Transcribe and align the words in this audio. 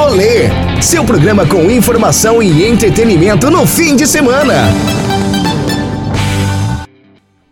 Rolê, 0.00 0.48
seu 0.80 1.04
programa 1.04 1.46
com 1.46 1.70
informação 1.70 2.42
e 2.42 2.64
entretenimento 2.64 3.50
no 3.50 3.66
fim 3.66 3.94
de 3.94 4.06
semana. 4.06 4.54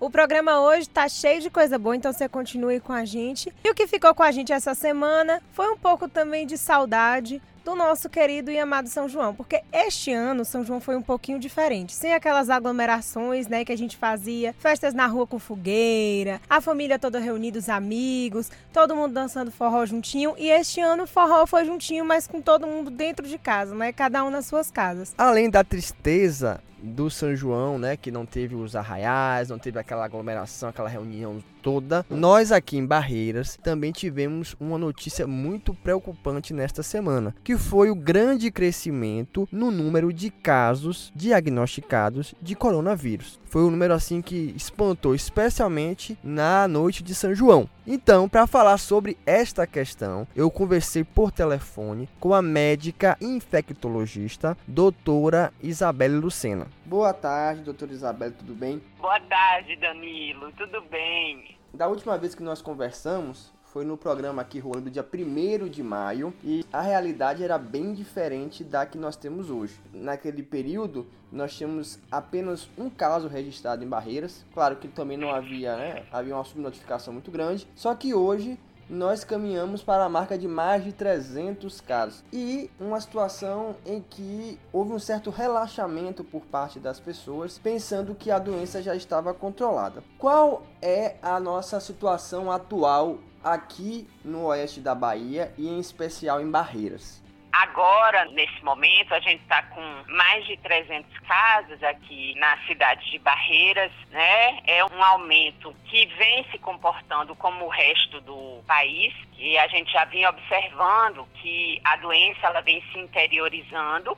O 0.00 0.08
programa 0.08 0.62
hoje 0.62 0.88
tá 0.88 1.06
cheio 1.10 1.42
de 1.42 1.50
coisa 1.50 1.78
boa, 1.78 1.94
então 1.94 2.10
você 2.10 2.26
continue 2.26 2.80
com 2.80 2.94
a 2.94 3.04
gente. 3.04 3.52
E 3.62 3.70
o 3.70 3.74
que 3.74 3.86
ficou 3.86 4.14
com 4.14 4.22
a 4.22 4.32
gente 4.32 4.50
essa 4.50 4.72
semana 4.72 5.42
foi 5.52 5.68
um 5.68 5.76
pouco 5.76 6.08
também 6.08 6.46
de 6.46 6.56
saudade 6.56 7.42
do 7.68 7.74
nosso 7.74 8.08
querido 8.08 8.50
e 8.50 8.58
amado 8.58 8.88
São 8.88 9.06
João, 9.06 9.34
porque 9.34 9.60
este 9.70 10.10
ano 10.10 10.42
São 10.42 10.64
João 10.64 10.80
foi 10.80 10.96
um 10.96 11.02
pouquinho 11.02 11.38
diferente, 11.38 11.92
sem 11.92 12.14
aquelas 12.14 12.48
aglomerações, 12.48 13.46
né, 13.46 13.62
que 13.62 13.70
a 13.70 13.76
gente 13.76 13.94
fazia, 13.94 14.54
festas 14.58 14.94
na 14.94 15.06
rua 15.06 15.26
com 15.26 15.38
fogueira, 15.38 16.40
a 16.48 16.62
família 16.62 16.98
toda 16.98 17.18
reunida, 17.18 17.58
os 17.58 17.68
amigos, 17.68 18.50
todo 18.72 18.96
mundo 18.96 19.12
dançando 19.12 19.50
forró 19.50 19.84
juntinho, 19.84 20.34
e 20.38 20.48
este 20.48 20.80
ano 20.80 21.02
o 21.02 21.06
forró 21.06 21.44
foi 21.44 21.66
juntinho, 21.66 22.06
mas 22.06 22.26
com 22.26 22.40
todo 22.40 22.66
mundo 22.66 22.90
dentro 22.90 23.28
de 23.28 23.36
casa, 23.36 23.74
né, 23.74 23.92
cada 23.92 24.24
um 24.24 24.30
nas 24.30 24.46
suas 24.46 24.70
casas. 24.70 25.14
Além 25.18 25.50
da 25.50 25.62
tristeza 25.62 26.62
do 26.82 27.10
São 27.10 27.36
João, 27.36 27.78
né, 27.78 27.98
que 27.98 28.10
não 28.10 28.24
teve 28.24 28.54
os 28.54 28.74
arraiais, 28.74 29.50
não 29.50 29.58
teve 29.58 29.78
aquela 29.78 30.06
aglomeração, 30.06 30.70
aquela 30.70 30.88
reunião 30.88 31.42
toda. 31.62 32.04
Nós 32.08 32.52
aqui 32.52 32.76
em 32.76 32.86
Barreiras 32.86 33.58
também 33.62 33.92
tivemos 33.92 34.56
uma 34.58 34.78
notícia 34.78 35.26
muito 35.26 35.74
preocupante 35.74 36.54
nesta 36.54 36.82
semana, 36.82 37.34
que 37.42 37.56
foi 37.56 37.90
o 37.90 37.94
grande 37.94 38.50
crescimento 38.50 39.48
no 39.50 39.70
número 39.70 40.12
de 40.12 40.30
casos 40.30 41.12
diagnosticados 41.14 42.34
de 42.40 42.54
coronavírus. 42.54 43.38
Foi 43.46 43.62
um 43.62 43.70
número 43.70 43.94
assim 43.94 44.20
que 44.20 44.52
espantou, 44.56 45.14
especialmente 45.14 46.18
na 46.22 46.68
noite 46.68 47.02
de 47.02 47.14
São 47.14 47.34
João. 47.34 47.68
Então, 47.86 48.28
para 48.28 48.46
falar 48.46 48.76
sobre 48.76 49.16
esta 49.24 49.66
questão, 49.66 50.26
eu 50.36 50.50
conversei 50.50 51.02
por 51.02 51.32
telefone 51.32 52.08
com 52.20 52.34
a 52.34 52.42
médica 52.42 53.16
infectologista, 53.20 54.56
doutora 54.66 55.52
Isabelle 55.62 56.16
Lucena. 56.16 56.66
Boa 56.84 57.14
tarde, 57.14 57.62
doutora 57.62 57.92
Isabelle, 57.92 58.34
tudo 58.34 58.54
bem? 58.54 58.82
Boa 59.00 59.18
tarde, 59.20 59.76
Danilo, 59.76 60.52
tudo 60.52 60.82
bem? 60.90 61.57
Da 61.72 61.86
última 61.86 62.16
vez 62.16 62.34
que 62.34 62.42
nós 62.42 62.62
conversamos, 62.62 63.52
foi 63.62 63.84
no 63.84 63.96
programa 63.96 64.40
aqui 64.40 64.58
rolando 64.58 64.90
dia 64.90 65.04
1 65.04 65.68
de 65.68 65.82
maio 65.82 66.32
e 66.42 66.64
a 66.72 66.80
realidade 66.80 67.44
era 67.44 67.58
bem 67.58 67.92
diferente 67.92 68.64
da 68.64 68.86
que 68.86 68.96
nós 68.96 69.14
temos 69.16 69.50
hoje. 69.50 69.78
Naquele 69.92 70.42
período, 70.42 71.06
nós 71.30 71.54
tínhamos 71.54 71.98
apenas 72.10 72.68
um 72.78 72.88
caso 72.88 73.28
registrado 73.28 73.84
em 73.84 73.88
Barreiras. 73.88 74.44
Claro 74.54 74.76
que 74.76 74.88
também 74.88 75.18
não 75.18 75.30
havia, 75.30 75.76
né? 75.76 76.06
Havia 76.10 76.34
uma 76.34 76.44
subnotificação 76.44 77.12
muito 77.12 77.30
grande. 77.30 77.68
Só 77.76 77.94
que 77.94 78.14
hoje 78.14 78.58
nós 78.88 79.24
caminhamos 79.24 79.82
para 79.82 80.04
a 80.04 80.08
marca 80.08 80.38
de 80.38 80.48
mais 80.48 80.82
de 80.84 80.92
300 80.92 81.80
casos 81.80 82.24
e 82.32 82.70
uma 82.80 83.00
situação 83.00 83.76
em 83.84 84.00
que 84.00 84.58
houve 84.72 84.92
um 84.92 84.98
certo 84.98 85.30
relaxamento 85.30 86.24
por 86.24 86.42
parte 86.46 86.78
das 86.78 86.98
pessoas, 86.98 87.58
pensando 87.58 88.14
que 88.14 88.30
a 88.30 88.38
doença 88.38 88.82
já 88.82 88.94
estava 88.94 89.34
controlada. 89.34 90.02
Qual 90.18 90.62
é 90.80 91.16
a 91.22 91.38
nossa 91.38 91.80
situação 91.80 92.50
atual 92.50 93.18
aqui 93.42 94.08
no 94.24 94.46
oeste 94.46 94.80
da 94.80 94.94
Bahia 94.94 95.52
e 95.56 95.68
em 95.68 95.78
especial 95.78 96.40
em 96.40 96.50
Barreiras? 96.50 97.27
Agora, 97.60 98.24
nesse 98.26 98.64
momento, 98.64 99.12
a 99.12 99.18
gente 99.18 99.42
está 99.42 99.60
com 99.62 99.82
mais 100.06 100.46
de 100.46 100.56
300 100.58 101.18
casos 101.26 101.82
aqui 101.82 102.32
na 102.38 102.56
cidade 102.68 103.10
de 103.10 103.18
Barreiras, 103.18 103.90
né? 104.10 104.60
É 104.64 104.84
um 104.84 105.02
aumento 105.02 105.74
que 105.86 106.06
vem 106.06 106.46
se 106.52 106.58
comportando 106.58 107.34
como 107.34 107.64
o 107.64 107.68
resto 107.68 108.20
do 108.20 108.62
país 108.64 109.12
e 109.36 109.58
a 109.58 109.66
gente 109.66 109.92
já 109.92 110.04
vinha 110.04 110.30
observando 110.30 111.26
que 111.34 111.80
a 111.82 111.96
doença 111.96 112.46
ela 112.46 112.60
vem 112.60 112.80
se 112.92 112.98
interiorizando 113.00 114.16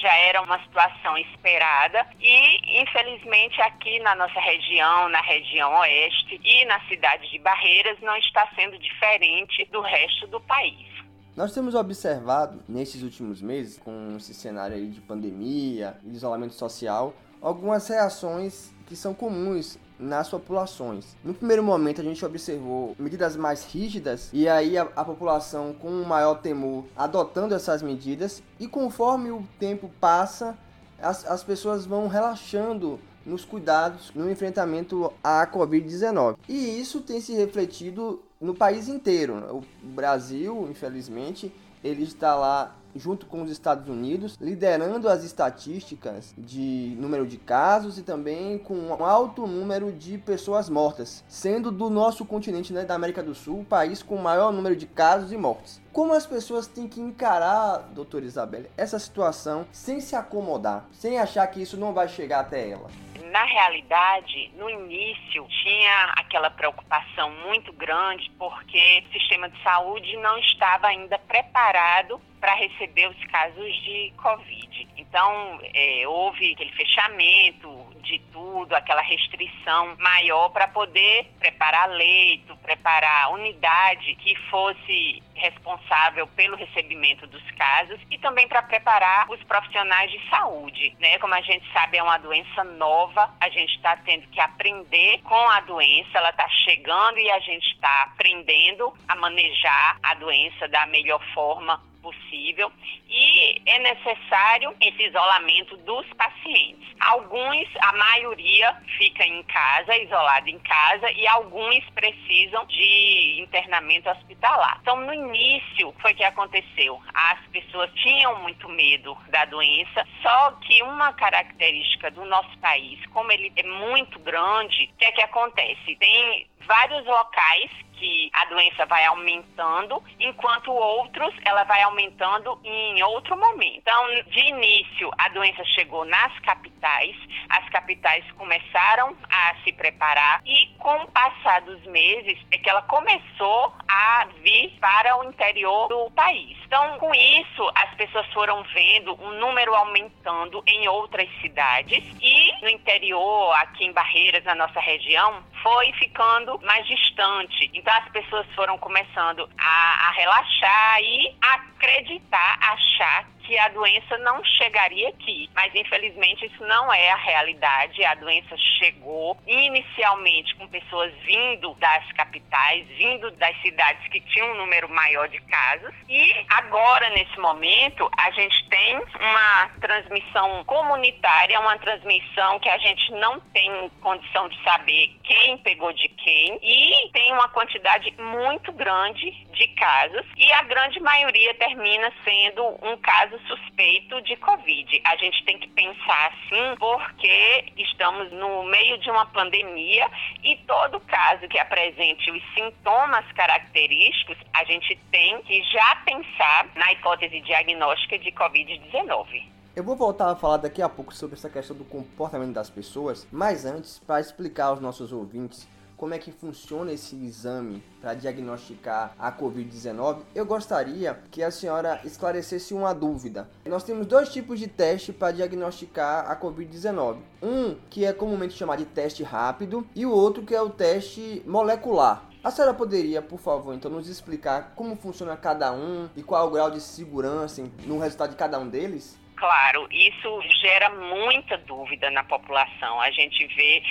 já 0.00 0.14
era 0.16 0.42
uma 0.42 0.58
situação 0.62 1.16
esperada 1.18 2.06
e, 2.20 2.80
infelizmente, 2.82 3.60
aqui 3.62 3.98
na 4.00 4.14
nossa 4.14 4.40
região, 4.40 5.08
na 5.08 5.20
região 5.20 5.74
oeste 5.80 6.40
e 6.42 6.64
na 6.66 6.80
cidade 6.88 7.30
de 7.30 7.38
Barreiras, 7.38 7.98
não 8.00 8.16
está 8.16 8.46
sendo 8.54 8.78
diferente 8.78 9.64
do 9.66 9.80
resto 9.80 10.26
do 10.26 10.40
país. 10.40 10.93
Nós 11.36 11.52
temos 11.52 11.74
observado 11.74 12.60
nesses 12.68 13.02
últimos 13.02 13.42
meses, 13.42 13.76
com 13.76 14.14
esse 14.16 14.32
cenário 14.32 14.76
aí 14.76 14.86
de 14.86 15.00
pandemia, 15.00 15.96
isolamento 16.04 16.54
social, 16.54 17.12
algumas 17.42 17.88
reações 17.88 18.70
que 18.86 18.94
são 18.94 19.12
comuns 19.12 19.76
nas 19.98 20.28
populações. 20.28 21.16
No 21.24 21.34
primeiro 21.34 21.62
momento 21.62 22.00
a 22.00 22.04
gente 22.04 22.24
observou 22.24 22.94
medidas 23.00 23.34
mais 23.34 23.64
rígidas 23.64 24.30
e 24.32 24.48
aí 24.48 24.78
a, 24.78 24.82
a, 24.94 25.04
população 25.04 25.72
com 25.72 25.88
um 25.88 26.04
maior 26.04 26.36
temor 26.36 26.84
adotando 26.96 27.52
essas 27.52 27.82
medidas 27.82 28.40
e 28.60 28.68
conforme 28.68 29.32
o 29.32 29.44
tempo 29.58 29.90
passa 30.00 30.56
as, 31.02 31.26
as 31.26 31.42
pessoas 31.42 31.84
vão 31.84 32.06
relaxando 32.06 33.00
nos 33.26 33.44
cuidados 33.44 34.12
no 34.14 34.30
enfrentamento 34.30 35.12
à 35.22 35.46
Covid-19. 35.46 36.36
E 36.48 36.80
isso 36.80 37.00
tem 37.00 37.20
se 37.20 37.34
refletido 37.34 38.22
no 38.40 38.54
país 38.54 38.88
inteiro. 38.88 39.62
O 39.82 39.86
Brasil, 39.86 40.68
infelizmente, 40.70 41.52
ele 41.82 42.02
está 42.02 42.34
lá 42.34 42.74
junto 42.96 43.26
com 43.26 43.42
os 43.42 43.50
Estados 43.50 43.88
Unidos, 43.88 44.38
liderando 44.40 45.08
as 45.08 45.24
estatísticas 45.24 46.32
de 46.38 46.96
número 46.98 47.26
de 47.26 47.36
casos 47.36 47.98
e 47.98 48.02
também 48.02 48.58
com 48.58 48.74
um 48.74 49.04
alto 49.04 49.46
número 49.46 49.92
de 49.92 50.16
pessoas 50.18 50.68
mortas, 50.68 51.24
sendo 51.28 51.70
do 51.70 51.90
nosso 51.90 52.24
continente, 52.24 52.72
né, 52.72 52.84
da 52.84 52.94
América 52.94 53.22
do 53.22 53.34
Sul, 53.34 53.60
o 53.60 53.64
país 53.64 54.02
com 54.02 54.14
o 54.14 54.22
maior 54.22 54.52
número 54.52 54.76
de 54.76 54.86
casos 54.86 55.32
e 55.32 55.36
mortes. 55.36 55.80
Como 55.92 56.12
as 56.12 56.26
pessoas 56.26 56.66
têm 56.66 56.88
que 56.88 57.00
encarar, 57.00 57.78
doutora 57.94 58.24
Isabelle, 58.24 58.70
essa 58.76 58.98
situação 58.98 59.66
sem 59.72 60.00
se 60.00 60.14
acomodar, 60.14 60.88
sem 60.92 61.18
achar 61.18 61.46
que 61.48 61.60
isso 61.60 61.76
não 61.76 61.92
vai 61.92 62.08
chegar 62.08 62.40
até 62.40 62.68
ela? 62.68 62.88
Na 63.30 63.44
realidade, 63.44 64.50
no 64.56 64.68
início, 64.68 65.46
tinha 65.62 66.12
aquela 66.16 66.50
preocupação 66.50 67.30
muito 67.46 67.72
grande 67.72 68.30
porque 68.38 69.04
o 69.08 69.12
sistema 69.12 69.48
de 69.48 69.62
saúde 69.62 70.16
não 70.18 70.38
estava 70.38 70.88
ainda 70.88 71.18
preparado 71.18 72.20
para 72.40 72.54
receber 72.54 73.08
os 73.08 73.24
casos 73.26 73.74
de 73.82 74.12
Covid. 74.16 74.88
Então, 74.96 75.58
é, 75.74 76.06
houve 76.06 76.52
aquele 76.52 76.72
fechamento 76.72 77.93
de 78.04 78.18
tudo, 78.32 78.74
aquela 78.74 79.02
restrição 79.02 79.96
maior 79.98 80.50
para 80.50 80.68
poder 80.68 81.26
preparar 81.38 81.88
leito, 81.88 82.56
preparar 82.58 83.32
unidade 83.32 84.14
que 84.16 84.34
fosse 84.50 85.22
responsável 85.34 86.26
pelo 86.28 86.56
recebimento 86.56 87.26
dos 87.26 87.42
casos 87.52 87.98
e 88.10 88.18
também 88.18 88.46
para 88.46 88.62
preparar 88.62 89.28
os 89.30 89.42
profissionais 89.44 90.10
de 90.10 90.28
saúde, 90.28 90.96
né? 91.00 91.18
Como 91.18 91.34
a 91.34 91.40
gente 91.40 91.70
sabe, 91.72 91.98
é 91.98 92.02
uma 92.02 92.18
doença 92.18 92.62
nova, 92.64 93.34
a 93.40 93.48
gente 93.48 93.74
está 93.74 93.96
tendo 93.96 94.26
que 94.28 94.40
aprender 94.40 95.20
com 95.22 95.48
a 95.50 95.60
doença, 95.60 96.18
ela 96.18 96.30
está 96.30 96.48
chegando 96.64 97.18
e 97.18 97.30
a 97.30 97.40
gente 97.40 97.66
está 97.72 98.04
aprendendo 98.04 98.92
a 99.08 99.14
manejar 99.16 99.98
a 100.02 100.14
doença 100.14 100.68
da 100.68 100.86
melhor 100.86 101.22
forma 101.34 101.82
possível 102.04 102.70
e 103.08 103.62
é 103.64 103.78
necessário 103.78 104.74
esse 104.78 105.04
isolamento 105.04 105.76
dos 105.78 106.06
pacientes. 106.12 106.86
Alguns, 107.00 107.66
a 107.80 107.92
maioria, 107.92 108.76
fica 108.98 109.24
em 109.24 109.42
casa, 109.44 109.96
isolado 109.96 110.48
em 110.48 110.58
casa, 110.58 111.10
e 111.12 111.26
alguns 111.28 111.82
precisam 111.90 112.66
de 112.66 113.40
internamento 113.40 114.10
hospitalar. 114.10 114.78
Então, 114.82 114.96
no 115.00 115.14
início, 115.14 115.94
foi 116.00 116.12
que 116.14 116.24
aconteceu. 116.24 117.00
As 117.14 117.40
pessoas 117.48 117.90
tinham 117.94 118.40
muito 118.42 118.68
medo 118.68 119.16
da 119.28 119.44
doença, 119.46 120.06
só 120.22 120.52
que 120.62 120.82
uma 120.82 121.12
característica 121.14 122.10
do 122.10 122.24
nosso 122.26 122.56
país, 122.58 123.04
como 123.06 123.32
ele 123.32 123.52
é 123.56 123.62
muito 123.62 124.18
grande, 124.18 124.90
o 124.92 124.98
que 124.98 125.04
é 125.04 125.12
que 125.12 125.22
acontece? 125.22 125.96
Tem 125.96 126.46
vários 126.66 127.04
locais 127.04 127.70
que 127.96 128.30
a 128.32 128.44
doença 128.46 128.84
vai 128.86 129.04
aumentando, 129.06 130.02
enquanto 130.18 130.72
outros 130.72 131.34
ela 131.44 131.64
vai 131.64 131.82
aumentando 131.82 132.60
em 132.64 133.02
outro 133.02 133.36
momento. 133.36 133.78
Então, 133.78 134.22
de 134.26 134.40
início, 134.40 135.10
a 135.18 135.28
doença 135.28 135.64
chegou 135.64 136.04
nas 136.04 136.38
capitais, 136.40 137.16
as 137.48 137.68
capitais 137.70 138.24
começaram 138.32 139.16
a 139.30 139.54
se 139.64 139.72
preparar 139.72 140.42
e 140.44 140.66
com 140.78 140.94
o 140.96 141.10
passar 141.10 141.62
dos 141.62 141.82
meses 141.86 142.38
é 142.50 142.58
que 142.58 142.68
ela 142.68 142.82
começou 142.82 143.72
a 143.88 144.26
vir 144.42 144.76
para 144.80 145.16
o 145.18 145.24
interior 145.24 145.88
do 145.88 146.10
país. 146.10 146.58
Então, 146.66 146.98
com 146.98 147.14
isso, 147.14 147.70
as 147.74 147.94
pessoas 147.94 148.26
foram 148.32 148.62
vendo 148.74 149.14
um 149.22 149.38
número 149.38 149.74
aumentando 149.74 150.62
em 150.66 150.88
outras 150.88 151.28
cidades 151.40 152.04
e 152.20 152.52
no 152.62 152.68
interior, 152.68 153.54
aqui 153.54 153.84
em 153.84 153.92
Barreiras, 153.92 154.44
na 154.44 154.54
nossa 154.54 154.80
região, 154.80 155.42
foi 155.62 155.92
ficando 155.94 156.53
mais 156.62 156.86
distante. 156.86 157.70
Então 157.74 157.92
as 157.94 158.08
pessoas 158.10 158.46
foram 158.54 158.78
começando 158.78 159.48
a, 159.58 160.08
a 160.08 160.10
relaxar 160.12 161.00
e 161.00 161.36
acreditar, 161.40 162.58
achar 162.60 163.33
que 163.44 163.58
a 163.58 163.68
doença 163.68 164.18
não 164.18 164.42
chegaria 164.44 165.08
aqui. 165.08 165.48
Mas, 165.54 165.74
infelizmente, 165.74 166.46
isso 166.46 166.64
não 166.66 166.92
é 166.92 167.10
a 167.10 167.16
realidade. 167.16 168.04
A 168.04 168.14
doença 168.14 168.56
chegou 168.78 169.38
inicialmente 169.46 170.54
com 170.56 170.66
pessoas 170.68 171.12
vindo 171.24 171.74
das 171.74 172.10
capitais, 172.12 172.86
vindo 172.88 173.30
das 173.32 173.56
cidades 173.62 174.06
que 174.08 174.20
tinham 174.20 174.52
um 174.52 174.56
número 174.56 174.88
maior 174.88 175.28
de 175.28 175.40
casos. 175.42 175.94
E 176.08 176.44
agora, 176.48 177.08
nesse 177.10 177.38
momento, 177.38 178.10
a 178.16 178.30
gente 178.32 178.68
tem 178.68 178.96
uma 178.96 179.68
transmissão 179.80 180.64
comunitária, 180.64 181.60
uma 181.60 181.78
transmissão 181.78 182.58
que 182.58 182.68
a 182.68 182.78
gente 182.78 183.12
não 183.12 183.40
tem 183.52 183.90
condição 184.00 184.48
de 184.48 184.62
saber 184.62 185.14
quem 185.22 185.58
pegou 185.58 185.92
de 185.92 186.08
quem 186.08 186.58
e 186.62 187.10
tem 187.12 187.32
uma 187.32 187.48
quantidade 187.48 188.12
muito 188.18 188.72
grande 188.72 189.30
de 189.52 189.68
casos 189.68 190.26
e 190.36 190.52
a 190.52 190.62
grande 190.62 191.00
maioria 191.00 191.54
termina 191.54 192.12
sendo 192.24 192.78
um 192.82 192.96
caso 192.98 193.33
suspeito 193.40 194.20
de 194.22 194.36
Covid. 194.36 195.02
A 195.04 195.16
gente 195.16 195.44
tem 195.44 195.58
que 195.58 195.68
pensar 195.68 196.32
assim 196.32 196.76
porque 196.78 197.72
estamos 197.76 198.32
no 198.32 198.64
meio 198.64 198.98
de 198.98 199.10
uma 199.10 199.26
pandemia 199.26 200.10
e 200.42 200.56
todo 200.66 201.00
caso 201.00 201.48
que 201.48 201.58
apresente 201.58 202.30
os 202.30 202.42
sintomas 202.54 203.24
característicos, 203.32 204.36
a 204.52 204.64
gente 204.64 204.96
tem 205.10 205.40
que 205.42 205.62
já 205.64 205.96
pensar 206.04 206.68
na 206.74 206.92
hipótese 206.92 207.40
diagnóstica 207.40 208.18
de 208.18 208.30
Covid-19. 208.32 209.54
Eu 209.76 209.82
vou 209.82 209.96
voltar 209.96 210.30
a 210.30 210.36
falar 210.36 210.58
daqui 210.58 210.80
a 210.80 210.88
pouco 210.88 211.12
sobre 211.12 211.34
essa 211.34 211.50
questão 211.50 211.76
do 211.76 211.84
comportamento 211.84 212.52
das 212.52 212.70
pessoas, 212.70 213.26
mas 213.32 213.64
antes, 213.64 213.98
para 214.06 214.20
explicar 214.20 214.66
aos 214.66 214.80
nossos 214.80 215.12
ouvintes 215.12 215.66
como 215.96 216.14
é 216.14 216.18
que 216.18 216.32
funciona 216.32 216.92
esse 216.92 217.16
exame 217.16 217.82
para 218.00 218.14
diagnosticar 218.14 219.14
a 219.18 219.32
Covid-19, 219.32 220.22
eu 220.34 220.44
gostaria 220.44 221.18
que 221.30 221.42
a 221.42 221.50
senhora 221.50 222.00
esclarecesse 222.04 222.74
uma 222.74 222.94
dúvida. 222.94 223.48
Nós 223.64 223.84
temos 223.84 224.06
dois 224.06 224.28
tipos 224.28 224.58
de 224.58 224.68
teste 224.68 225.12
para 225.12 225.32
diagnosticar 225.32 226.30
a 226.30 226.36
Covid-19. 226.38 227.18
Um 227.42 227.74
que 227.88 228.04
é 228.04 228.12
comumente 228.12 228.54
chamado 228.54 228.78
de 228.78 228.86
teste 228.86 229.22
rápido 229.22 229.86
e 229.94 230.04
o 230.04 230.10
outro 230.10 230.42
que 230.42 230.54
é 230.54 230.60
o 230.60 230.70
teste 230.70 231.42
molecular. 231.46 232.28
A 232.42 232.50
senhora 232.50 232.74
poderia, 232.74 233.22
por 233.22 233.38
favor, 233.38 233.74
então 233.74 233.90
nos 233.90 234.06
explicar 234.08 234.74
como 234.76 234.96
funciona 234.96 235.34
cada 235.36 235.72
um 235.72 236.10
e 236.14 236.22
qual 236.22 236.44
é 236.44 236.46
o 236.46 236.50
grau 236.50 236.70
de 236.70 236.80
segurança 236.80 237.62
no 237.86 237.98
resultado 237.98 238.30
de 238.30 238.36
cada 238.36 238.58
um 238.58 238.68
deles? 238.68 239.18
Claro, 239.36 239.88
isso 239.90 240.42
gera 240.60 240.90
muita 240.90 241.58
dúvida 241.58 242.10
na 242.10 242.22
população. 242.22 243.00
A 243.00 243.10
gente 243.10 243.46
vê 243.48 243.82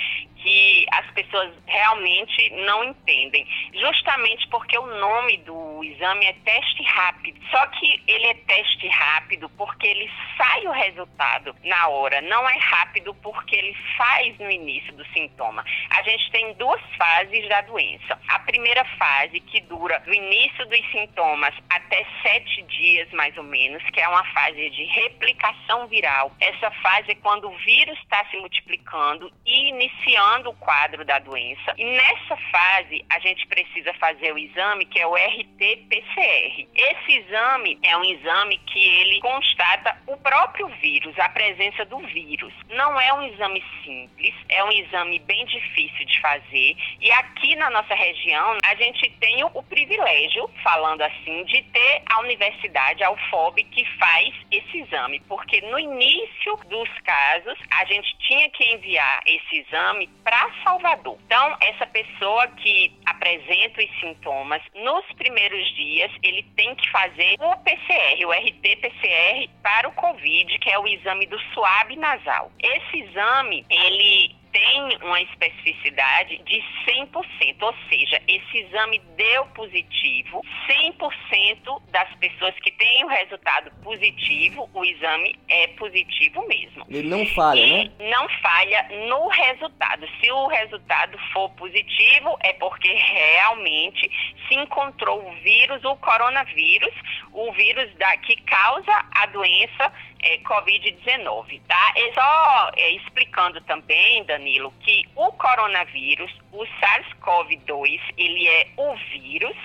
que 0.44 0.86
as 0.92 1.10
pessoas 1.12 1.50
realmente 1.66 2.50
não 2.66 2.84
entendem, 2.84 3.46
justamente 3.72 4.46
porque 4.48 4.78
o 4.78 4.86
nome 4.86 5.38
do 5.38 5.82
exame 5.82 6.26
é 6.26 6.34
teste 6.44 6.82
rápido. 6.84 7.40
Só 7.50 7.66
que 7.68 8.02
ele 8.06 8.26
é 8.26 8.34
teste 8.34 8.86
rápido 8.88 9.48
porque 9.50 9.86
ele 9.86 10.10
sai 10.36 10.66
o 10.66 10.70
resultado 10.70 11.56
na 11.64 11.88
hora, 11.88 12.20
não 12.20 12.46
é 12.46 12.58
rápido 12.58 13.14
porque 13.16 13.56
ele 13.56 13.74
faz 13.96 14.38
no 14.38 14.50
início 14.50 14.92
do 14.92 15.04
sintoma. 15.06 15.64
A 15.90 16.02
gente 16.02 16.30
tem 16.30 16.52
duas 16.54 16.80
fases 16.98 17.48
da 17.48 17.62
doença. 17.62 18.20
A 18.28 18.38
primeira 18.40 18.84
fase, 18.98 19.40
que 19.40 19.62
dura 19.62 19.98
do 20.00 20.12
início 20.12 20.66
dos 20.66 20.90
sintomas 20.90 21.54
até 21.70 22.04
sete 22.22 22.62
dias 22.62 23.10
mais 23.12 23.34
ou 23.38 23.44
menos, 23.44 23.82
que 23.90 24.00
é 24.00 24.08
uma 24.08 24.24
fase 24.32 24.68
de 24.68 24.84
replicação 24.84 25.86
viral. 25.86 26.32
Essa 26.38 26.70
fase 26.82 27.12
é 27.12 27.14
quando 27.14 27.48
o 27.48 27.56
vírus 27.58 27.98
está 28.00 28.26
se 28.26 28.36
multiplicando 28.36 29.32
e 29.46 29.68
iniciando 29.70 30.33
o 30.42 30.54
quadro 30.54 31.04
da 31.04 31.18
doença. 31.18 31.74
E 31.76 31.84
nessa 31.84 32.36
fase, 32.50 33.04
a 33.10 33.18
gente 33.20 33.46
precisa 33.46 33.92
fazer 33.94 34.32
o 34.32 34.38
exame 34.38 34.84
que 34.86 34.98
é 34.98 35.06
o 35.06 35.14
RT-PCR. 35.14 36.68
Esse 36.74 37.12
exame 37.12 37.78
é 37.82 37.96
um 37.96 38.04
exame 38.04 38.58
que 38.66 38.78
ele 39.00 39.20
constata 39.20 39.96
o 40.06 40.16
próprio 40.16 40.68
vírus, 40.80 41.18
a 41.18 41.28
presença 41.28 41.84
do 41.84 41.98
vírus. 41.98 42.52
Não 42.70 43.00
é 43.00 43.12
um 43.14 43.22
exame 43.22 43.62
simples, 43.84 44.34
é 44.48 44.64
um 44.64 44.72
exame 44.72 45.18
bem 45.20 45.44
difícil 45.46 46.04
de 46.06 46.20
fazer. 46.20 46.76
E 47.00 47.10
aqui 47.12 47.54
na 47.56 47.70
nossa 47.70 47.94
região, 47.94 48.58
a 48.64 48.74
gente 48.74 49.10
tem 49.20 49.44
o, 49.44 49.62
privilégio, 49.62 50.48
falando 50.62 51.02
assim, 51.02 51.44
de 51.44 51.62
ter 51.62 52.02
a 52.10 52.20
universidade, 52.20 53.02
a 53.02 53.10
UFOB, 53.10 53.62
que 53.64 53.84
faz 53.98 54.34
esse 54.50 54.78
exame, 54.78 55.20
porque 55.28 55.60
no 55.62 55.78
início 55.78 56.56
dos 56.68 56.88
casos, 57.00 57.58
a 57.70 57.84
gente 57.84 58.16
tinha 58.18 58.48
que 58.50 58.64
enviar 58.72 59.20
esse 59.26 59.64
exame 59.66 60.08
para 60.24 60.50
Salvador. 60.64 61.18
Então, 61.26 61.56
essa 61.60 61.86
pessoa 61.86 62.48
que 62.48 62.92
apresenta 63.04 63.82
os 63.82 64.00
sintomas, 64.00 64.62
nos 64.74 65.04
primeiros 65.16 65.68
dias, 65.74 66.10
ele 66.22 66.42
tem 66.56 66.74
que 66.74 66.90
fazer 66.90 67.36
o 67.38 67.56
PCR, 67.58 68.24
o 68.24 68.32
RT-PCR 68.32 69.48
para 69.62 69.88
o 69.88 69.92
COVID, 69.92 70.58
que 70.58 70.70
é 70.70 70.78
o 70.78 70.88
exame 70.88 71.26
do 71.26 71.38
suave 71.52 71.94
nasal. 71.96 72.50
Esse 72.58 73.02
exame, 73.02 73.66
ele 73.68 74.34
tem 74.54 74.96
uma 75.02 75.20
especificidade 75.20 76.38
de 76.44 76.62
100%, 76.86 77.56
ou 77.60 77.74
seja, 77.88 78.22
esse 78.28 78.58
exame 78.58 79.00
deu 79.16 79.46
positivo, 79.46 80.40
100% 80.68 81.82
das 81.90 82.08
pessoas 82.14 82.54
que 82.60 82.70
têm 82.70 83.04
o 83.04 83.08
resultado 83.08 83.72
positivo, 83.82 84.70
o 84.72 84.84
exame 84.84 85.34
é 85.48 85.66
positivo 85.68 86.46
mesmo. 86.46 86.86
Ele 86.88 87.08
não 87.08 87.26
falha, 87.26 87.60
e 87.60 87.88
né? 87.88 87.90
Não 87.98 88.28
falha 88.40 88.88
no 89.08 89.26
resultado. 89.26 90.06
Se 90.20 90.30
o 90.30 90.46
resultado 90.46 91.18
for 91.32 91.50
positivo, 91.50 92.38
é 92.40 92.52
porque 92.52 92.92
realmente 92.92 94.08
se 94.46 94.54
encontrou 94.54 95.28
o 95.28 95.32
vírus, 95.42 95.84
o 95.84 95.96
coronavírus, 95.96 96.94
o 97.32 97.50
vírus 97.52 97.92
da, 97.96 98.16
que 98.18 98.36
causa 98.42 99.04
a 99.16 99.26
doença 99.26 99.92
é, 100.24 100.38
Covid-19, 100.38 101.60
tá? 101.68 101.92
E 101.96 102.12
só 102.14 102.70
é, 102.76 102.90
explicando 102.92 103.60
também, 103.62 104.24
Danilo, 104.24 104.72
que 104.80 105.06
o 105.14 105.30
coronavírus, 105.32 106.32
o 106.52 106.64
SARS-CoV-2, 106.64 108.00
ele 108.16 108.48
é 108.48 108.68
o 108.76 108.94
vírus 109.12 109.56